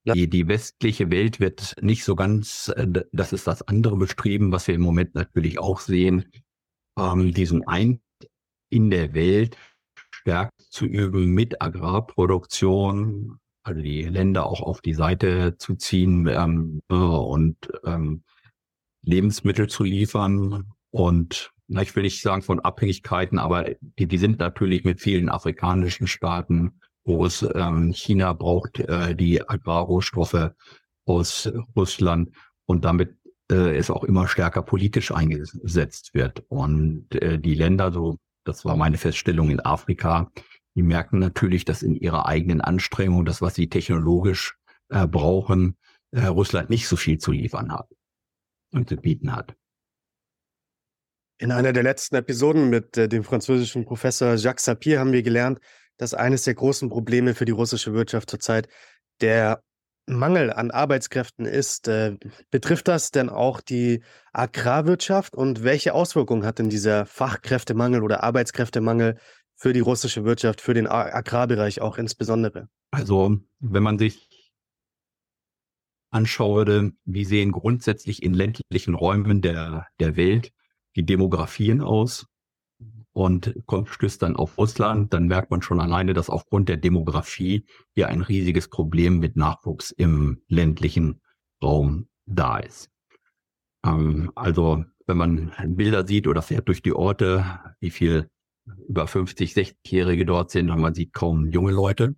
Die, 0.04 0.28
die 0.28 0.48
westliche 0.48 1.12
Welt 1.12 1.40
wird 1.40 1.76
nicht 1.82 2.04
so 2.04 2.16
ganz, 2.16 2.72
äh, 2.76 2.88
das 3.12 3.34
ist 3.34 3.48
das 3.48 3.62
andere 3.68 3.98
Bestreben, 3.98 4.52
was 4.52 4.68
wir 4.68 4.76
im 4.76 4.82
Moment 4.82 5.16
natürlich 5.16 5.60
auch 5.60 5.80
sehen, 5.80 6.32
ähm, 6.98 7.34
diesen 7.34 7.68
Ein 7.68 8.02
in 8.70 8.90
der 8.90 9.14
Welt 9.14 9.58
stärker 10.12 10.52
zu 10.70 10.86
üben 10.86 11.32
mit 11.32 11.62
Agrarproduktion, 11.62 13.40
also 13.64 13.82
die 13.82 14.04
Länder 14.04 14.46
auch 14.46 14.62
auf 14.62 14.82
die 14.82 14.94
Seite 14.94 15.58
zu 15.58 15.76
ziehen 15.76 16.28
ähm, 16.28 16.82
äh, 16.90 16.96
und 16.96 17.56
ähm, 17.86 18.24
Lebensmittel 19.04 19.68
zu 19.68 19.84
liefern. 19.84 20.66
Und 20.90 21.52
na, 21.68 21.82
ich 21.82 21.96
will 21.96 22.04
nicht 22.04 22.22
sagen 22.22 22.42
von 22.42 22.60
Abhängigkeiten, 22.60 23.40
aber 23.40 23.66
die, 23.98 24.08
die 24.08 24.18
sind 24.18 24.40
natürlich 24.40 24.84
mit 24.84 25.00
vielen 25.00 25.30
afrikanischen 25.30 26.08
Staaten 26.08 26.80
groß. 27.06 27.48
Ähm, 27.56 27.94
China 27.94 28.34
braucht 28.34 28.80
äh, 28.80 29.16
die 29.16 29.48
Agrarrohstoffe 29.48 30.52
aus 31.06 31.52
Russland 31.76 32.30
und 32.66 32.86
damit 32.86 33.16
äh, 33.52 33.78
es 33.78 33.90
auch 33.90 34.04
immer 34.04 34.28
stärker 34.28 34.62
politisch 34.62 35.12
eingesetzt 35.12 36.14
wird. 36.14 36.44
Und 36.48 37.16
äh, 37.16 37.40
die 37.40 37.56
Länder, 37.56 37.92
so 37.92 38.18
das 38.44 38.66
war 38.66 38.76
meine 38.76 38.98
Feststellung 38.98 39.50
in 39.50 39.60
Afrika, 39.60 40.32
die 40.76 40.84
merken 40.84 41.20
natürlich, 41.20 41.66
dass 41.66 41.84
in 41.84 41.96
ihrer 41.96 42.28
eigenen 42.28 42.62
Anstrengung, 42.62 43.26
das, 43.26 43.42
was 43.42 43.56
sie 43.56 43.70
technologisch 43.70 44.58
äh, 44.90 45.08
brauchen, 45.08 45.78
äh, 46.12 46.26
Russland 46.26 46.70
nicht 46.70 46.88
so 46.88 46.96
viel 46.96 47.18
zu 47.18 47.32
liefern 47.32 47.72
hat 47.72 47.90
und 48.72 48.90
zu 48.90 48.96
bieten 48.96 49.36
hat. 49.36 49.56
In 51.38 51.52
einer 51.52 51.74
der 51.74 51.84
letzten 51.84 52.16
Episoden 52.16 52.70
mit 52.70 52.98
äh, 52.98 53.10
dem 53.10 53.24
französischen 53.24 53.86
Professor 53.86 54.36
Jacques 54.36 54.66
Sapir 54.66 55.00
haben 55.00 55.12
wir 55.12 55.24
gelernt, 55.24 55.60
dass 55.98 56.14
eines 56.14 56.44
der 56.44 56.54
großen 56.54 56.90
Probleme 56.90 57.34
für 57.36 57.46
die 57.46 57.52
russische 57.52 57.94
Wirtschaft 57.94 58.30
zurzeit 58.30 58.68
der 59.22 59.62
Mangel 60.08 60.52
an 60.52 60.72
Arbeitskräften 60.72 61.46
ist. 61.46 61.88
Äh, 61.88 62.18
betrifft 62.50 62.88
das 62.88 63.12
denn 63.12 63.30
auch 63.30 63.62
die 63.62 64.04
Agrarwirtschaft 64.34 65.36
und 65.36 65.64
welche 65.64 65.94
Auswirkungen 65.94 66.46
hat 66.46 66.60
denn 66.60 66.70
dieser 66.70 67.06
Fachkräftemangel 67.06 68.04
oder 68.04 68.24
Arbeitskräftemangel 68.24 69.18
für 69.62 69.74
die 69.74 69.80
russische 69.80 70.26
Wirtschaft, 70.26 70.60
für 70.60 70.74
den 70.74 70.88
Agrarbereich 70.88 71.82
auch 71.82 72.00
insbesondere? 72.00 72.68
Also, 72.90 73.38
wenn 73.60 73.84
man 73.84 74.00
sich 74.00 74.52
anschaue, 76.10 76.94
wie 77.06 77.26
sehen 77.26 77.52
grundsätzlich 77.52 78.24
in 78.24 78.34
ländlichen 78.34 78.96
Räumen 78.96 79.44
der, 79.44 79.86
der 80.00 80.16
Welt 80.16 80.52
die 80.96 81.06
Demografien 81.06 81.82
aus 81.82 82.26
und 83.14 83.54
kommt, 83.68 83.90
stößt 83.90 84.24
dann 84.24 84.36
auf 84.36 84.58
Russland, 84.58 85.14
dann 85.14 85.28
merkt 85.28 85.52
man 85.52 85.62
schon 85.62 85.80
alleine, 85.80 86.14
dass 86.14 86.32
aufgrund 86.32 86.68
der 86.68 86.78
Demografie 86.78 87.64
hier 87.94 88.08
ein 88.08 88.22
riesiges 88.22 88.68
Problem 88.68 89.20
mit 89.20 89.36
Nachwuchs 89.36 89.92
im 89.92 90.42
ländlichen 90.48 91.22
Raum 91.62 92.08
da 92.26 92.58
ist. 92.58 92.90
Ähm, 93.86 94.32
also 94.34 94.84
wenn 95.06 95.18
man 95.18 95.52
Bilder 95.68 96.08
sieht 96.08 96.26
oder 96.26 96.42
fährt 96.42 96.68
durch 96.68 96.82
die 96.82 96.94
Orte, 96.94 97.60
wie 97.80 97.92
viel 97.92 98.28
über 98.88 99.08
50, 99.08 99.54
60-Jährige 99.54 100.26
dort 100.26 100.52
sind 100.52 100.70
und 100.70 100.80
man 100.80 100.94
sieht 100.94 101.14
kaum 101.14 101.50
junge 101.50 101.72
Leute. 101.72 102.16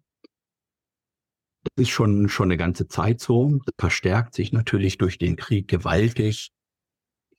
Das 1.63 1.83
ist 1.83 1.89
schon, 1.89 2.27
schon 2.27 2.47
eine 2.47 2.57
ganze 2.57 2.87
Zeit 2.87 3.21
so. 3.21 3.59
Das 3.65 3.75
verstärkt 3.77 4.33
sich 4.33 4.51
natürlich 4.51 4.97
durch 4.97 5.17
den 5.17 5.35
Krieg 5.37 5.67
gewaltig. 5.67 6.51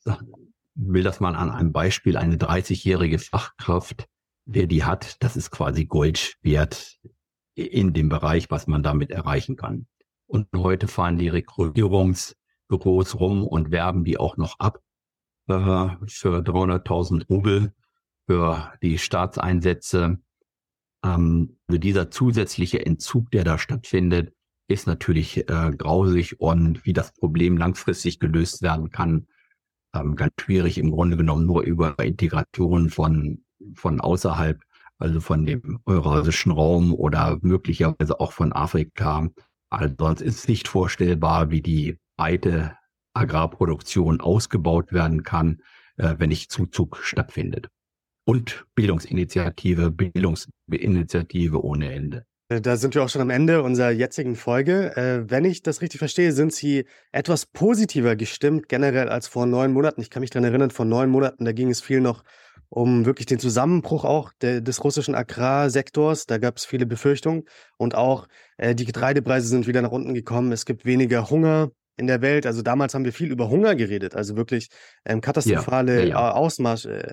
Ich 0.06 0.12
will 0.74 1.02
das 1.02 1.20
mal 1.20 1.36
an 1.36 1.50
einem 1.50 1.72
Beispiel. 1.72 2.16
Eine 2.16 2.36
30-jährige 2.36 3.18
Fachkraft, 3.18 4.06
wer 4.46 4.66
die 4.66 4.84
hat, 4.84 5.22
das 5.22 5.36
ist 5.36 5.50
quasi 5.50 5.84
Gold 5.84 6.36
wert 6.42 6.98
in 7.54 7.92
dem 7.92 8.08
Bereich, 8.08 8.50
was 8.50 8.66
man 8.66 8.82
damit 8.82 9.10
erreichen 9.10 9.56
kann. 9.56 9.86
Und 10.26 10.48
heute 10.56 10.88
fahren 10.88 11.18
die 11.18 11.28
Rekrutierungsbüros 11.28 13.20
rum 13.20 13.46
und 13.46 13.70
werben 13.70 14.04
die 14.04 14.18
auch 14.18 14.36
noch 14.36 14.58
ab 14.58 14.80
äh, 15.48 15.88
für 16.06 16.38
300.000 16.40 17.28
Rubel 17.28 17.74
für 18.26 18.72
die 18.82 18.98
Staatseinsätze. 18.98 20.18
Ähm, 21.04 21.56
also 21.68 21.78
dieser 21.78 22.10
zusätzliche 22.10 22.84
Entzug, 22.84 23.30
der 23.30 23.44
da 23.44 23.58
stattfindet, 23.58 24.32
ist 24.68 24.86
natürlich 24.86 25.48
äh, 25.48 25.72
grausig 25.76 26.40
und 26.40 26.86
wie 26.86 26.94
das 26.94 27.12
Problem 27.12 27.56
langfristig 27.56 28.18
gelöst 28.18 28.62
werden 28.62 28.90
kann, 28.90 29.26
ähm, 29.94 30.16
ganz 30.16 30.32
schwierig 30.40 30.78
im 30.78 30.90
Grunde 30.90 31.16
genommen 31.16 31.46
nur 31.46 31.62
über 31.62 31.98
Integration 31.98 32.88
von, 32.88 33.44
von 33.74 34.00
außerhalb, 34.00 34.60
also 34.98 35.20
von 35.20 35.44
dem 35.44 35.80
eurasischen 35.84 36.52
Raum 36.52 36.94
oder 36.94 37.38
möglicherweise 37.42 38.20
auch 38.20 38.32
von 38.32 38.52
Afrika. 38.52 39.28
Also 39.68 39.94
sonst 39.98 40.22
ist 40.22 40.48
nicht 40.48 40.68
vorstellbar, 40.68 41.50
wie 41.50 41.60
die 41.60 41.98
breite 42.16 42.76
Agrarproduktion 43.12 44.20
ausgebaut 44.20 44.92
werden 44.92 45.24
kann, 45.24 45.60
äh, 45.96 46.14
wenn 46.18 46.30
nicht 46.30 46.50
Zuzug 46.50 46.96
stattfindet 47.02 47.68
und 48.24 48.64
Bildungsinitiative, 48.74 49.90
Bildungsinitiative 49.90 51.62
ohne 51.62 51.92
Ende. 51.92 52.24
Äh, 52.48 52.60
da 52.60 52.76
sind 52.76 52.94
wir 52.94 53.02
auch 53.02 53.08
schon 53.08 53.22
am 53.22 53.30
Ende 53.30 53.62
unserer 53.62 53.90
jetzigen 53.90 54.36
Folge. 54.36 54.96
Äh, 54.96 55.30
wenn 55.30 55.44
ich 55.44 55.62
das 55.62 55.80
richtig 55.82 55.98
verstehe, 55.98 56.32
sind 56.32 56.52
Sie 56.52 56.86
etwas 57.12 57.46
positiver 57.46 58.16
gestimmt 58.16 58.68
generell 58.68 59.08
als 59.08 59.28
vor 59.28 59.46
neun 59.46 59.72
Monaten. 59.72 60.00
Ich 60.00 60.10
kann 60.10 60.20
mich 60.20 60.30
daran 60.30 60.44
erinnern, 60.44 60.70
vor 60.70 60.84
neun 60.84 61.10
Monaten, 61.10 61.44
da 61.44 61.52
ging 61.52 61.70
es 61.70 61.80
viel 61.80 62.00
noch 62.00 62.24
um 62.68 63.06
wirklich 63.06 63.26
den 63.26 63.38
Zusammenbruch 63.38 64.04
auch 64.04 64.32
de, 64.42 64.60
des 64.60 64.82
russischen 64.82 65.14
Agrarsektors. 65.14 66.26
Da 66.26 66.38
gab 66.38 66.56
es 66.56 66.64
viele 66.64 66.86
Befürchtungen 66.86 67.44
und 67.76 67.94
auch 67.94 68.26
äh, 68.56 68.74
die 68.74 68.84
Getreidepreise 68.84 69.46
sind 69.46 69.66
wieder 69.66 69.80
nach 69.80 69.92
unten 69.92 70.12
gekommen. 70.12 70.50
Es 70.50 70.66
gibt 70.66 70.84
weniger 70.84 71.30
Hunger 71.30 71.70
in 71.96 72.06
der 72.06 72.22
Welt. 72.22 72.46
Also 72.46 72.62
damals 72.62 72.94
haben 72.94 73.04
wir 73.04 73.12
viel 73.12 73.30
über 73.30 73.48
Hunger 73.48 73.74
geredet, 73.74 74.14
also 74.14 74.36
wirklich 74.36 74.68
ähm, 75.04 75.20
katastrophale 75.20 76.00
ja, 76.00 76.00
ja, 76.00 76.08
ja. 76.08 76.32
Ausmaß, 76.32 76.86
äh, 76.86 77.12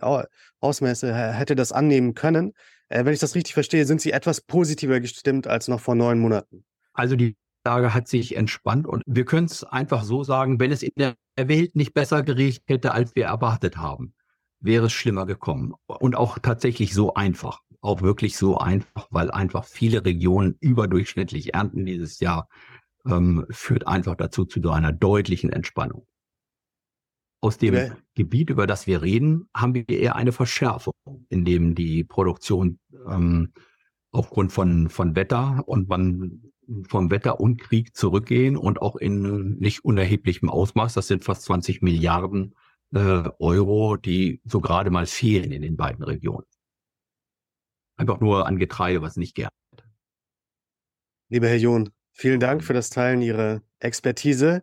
Ausmaße 0.60 1.14
hätte 1.14 1.56
das 1.56 1.72
annehmen 1.72 2.14
können. 2.14 2.54
Äh, 2.90 3.06
wenn 3.06 3.14
ich 3.14 3.20
das 3.20 3.36
richtig 3.36 3.54
verstehe, 3.54 3.86
sind 3.86 4.02
Sie 4.02 4.12
etwas 4.12 4.42
positiver 4.42 5.00
gestimmt 5.00 5.48
als 5.48 5.68
noch 5.68 5.80
vor 5.80 5.96
neun 5.96 6.20
Monaten. 6.20 6.66
Also 6.94 7.16
die 7.16 7.36
Lage 7.64 7.94
hat 7.94 8.08
sich 8.08 8.36
entspannt 8.36 8.88
und 8.88 9.04
wir 9.06 9.26
können 9.26 9.46
es 9.46 9.64
einfach 9.64 10.04
so 10.04 10.24
sagen, 10.24 10.60
wenn 10.60 10.72
es 10.72 10.84
in 10.84 10.94
der 10.98 11.16
Welt 11.38 11.76
nicht 11.76 11.94
besser 11.94 12.24
geriecht 12.24 12.64
hätte, 12.66 12.94
als 12.94 13.16
wir 13.16 13.26
erwartet 13.26 13.78
haben, 13.78 14.14
wäre 14.60 14.88
es 14.88 14.94
schlimmer 14.94 15.26
gekommen. 15.26 15.74
Und 15.88 16.16
auch 16.16 16.40
tatsächlich 16.40 16.94
so 16.94 17.14
einfach. 17.14 17.60
Auch 17.84 18.04
wirklich 18.04 18.38
so 18.38 18.58
einfach, 18.60 19.08
weil 19.10 19.32
einfach 19.32 19.66
viele 19.66 20.06
Regionen 20.06 20.56
überdurchschnittlich 20.60 21.56
ernten 21.56 21.86
dieses 21.86 22.20
Jahr 22.20 22.48
ähm, 23.06 23.46
führt 23.50 23.88
einfach 23.88 24.16
dazu 24.16 24.46
zu 24.46 24.62
so 24.62 24.72
einer 24.72 24.92
deutlichen 24.92 25.52
Entspannung. 25.52 26.08
Aus 27.42 27.58
dem 27.58 27.74
okay. 27.74 27.92
Gebiet, 28.14 28.50
über 28.52 28.68
das 28.68 28.86
wir 28.86 29.02
reden, 29.02 29.50
haben 29.56 29.74
wir 29.74 29.88
eher 29.90 30.16
eine 30.16 30.32
Verschärfung, 30.32 30.94
in 31.30 31.44
dem 31.44 31.74
die 31.74 32.04
Produktion 32.04 32.80
ähm, 33.08 33.54
aufgrund 34.12 34.52
von, 34.52 34.90
von 34.90 35.16
Wetter 35.16 35.64
und 35.66 35.90
man 35.90 36.52
vom 36.88 37.10
Wetter 37.10 37.40
und 37.40 37.60
Krieg 37.60 37.96
zurückgehen 37.96 38.56
und 38.56 38.82
auch 38.82 38.96
in 38.96 39.58
nicht 39.58 39.84
unerheblichem 39.84 40.50
Ausmaß, 40.50 40.94
das 40.94 41.08
sind 41.08 41.24
fast 41.24 41.44
20 41.44 41.82
Milliarden 41.82 42.56
äh, 42.94 43.30
Euro, 43.40 43.98
die 43.98 44.42
so 44.46 44.62
gerade 44.62 44.90
mal 44.90 45.06
fehlen 45.06 45.52
in 45.52 45.62
den 45.62 45.78
beiden 45.78 46.04
Regionen. 46.04 46.46
Einfach 47.98 48.20
nur 48.20 48.48
an 48.48 48.58
Getreide, 48.58 49.02
was 49.02 49.18
nicht 49.18 49.36
gern. 49.36 49.52
Lieber 51.30 51.48
Herr 51.48 51.58
John, 51.58 51.90
Vielen 52.22 52.40
Dank 52.40 52.64
für 52.64 52.74
das 52.74 52.92
Teilen 52.92 53.24
Ihrer 53.24 53.64
Expertise 53.80 54.62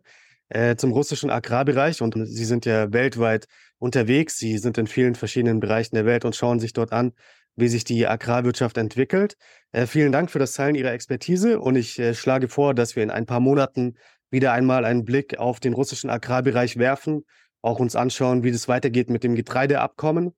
äh, 0.48 0.76
zum 0.76 0.92
russischen 0.92 1.28
Agrarbereich. 1.28 2.00
Und 2.02 2.14
Sie 2.28 2.44
sind 2.44 2.66
ja 2.66 2.92
weltweit 2.92 3.48
unterwegs. 3.78 4.38
Sie 4.38 4.58
sind 4.58 4.78
in 4.78 4.86
vielen 4.86 5.16
verschiedenen 5.16 5.58
Bereichen 5.58 5.96
der 5.96 6.06
Welt 6.06 6.24
und 6.24 6.36
schauen 6.36 6.60
sich 6.60 6.72
dort 6.72 6.92
an, 6.92 7.14
wie 7.56 7.66
sich 7.66 7.82
die 7.82 8.06
Agrarwirtschaft 8.06 8.78
entwickelt. 8.78 9.36
Äh, 9.72 9.86
vielen 9.86 10.12
Dank 10.12 10.30
für 10.30 10.38
das 10.38 10.52
Teilen 10.52 10.76
Ihrer 10.76 10.92
Expertise. 10.92 11.58
Und 11.58 11.74
ich 11.74 11.98
äh, 11.98 12.14
schlage 12.14 12.46
vor, 12.46 12.74
dass 12.74 12.94
wir 12.94 13.02
in 13.02 13.10
ein 13.10 13.26
paar 13.26 13.40
Monaten 13.40 13.96
wieder 14.30 14.52
einmal 14.52 14.84
einen 14.84 15.04
Blick 15.04 15.36
auf 15.36 15.58
den 15.58 15.72
russischen 15.72 16.10
Agrarbereich 16.10 16.76
werfen, 16.76 17.24
auch 17.60 17.80
uns 17.80 17.96
anschauen, 17.96 18.44
wie 18.44 18.50
es 18.50 18.68
weitergeht 18.68 19.10
mit 19.10 19.24
dem 19.24 19.34
Getreideabkommen. 19.34 20.32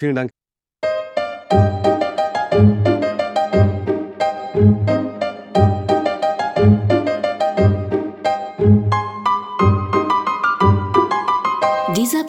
Vielen 0.00 0.14
Dank. 0.14 0.30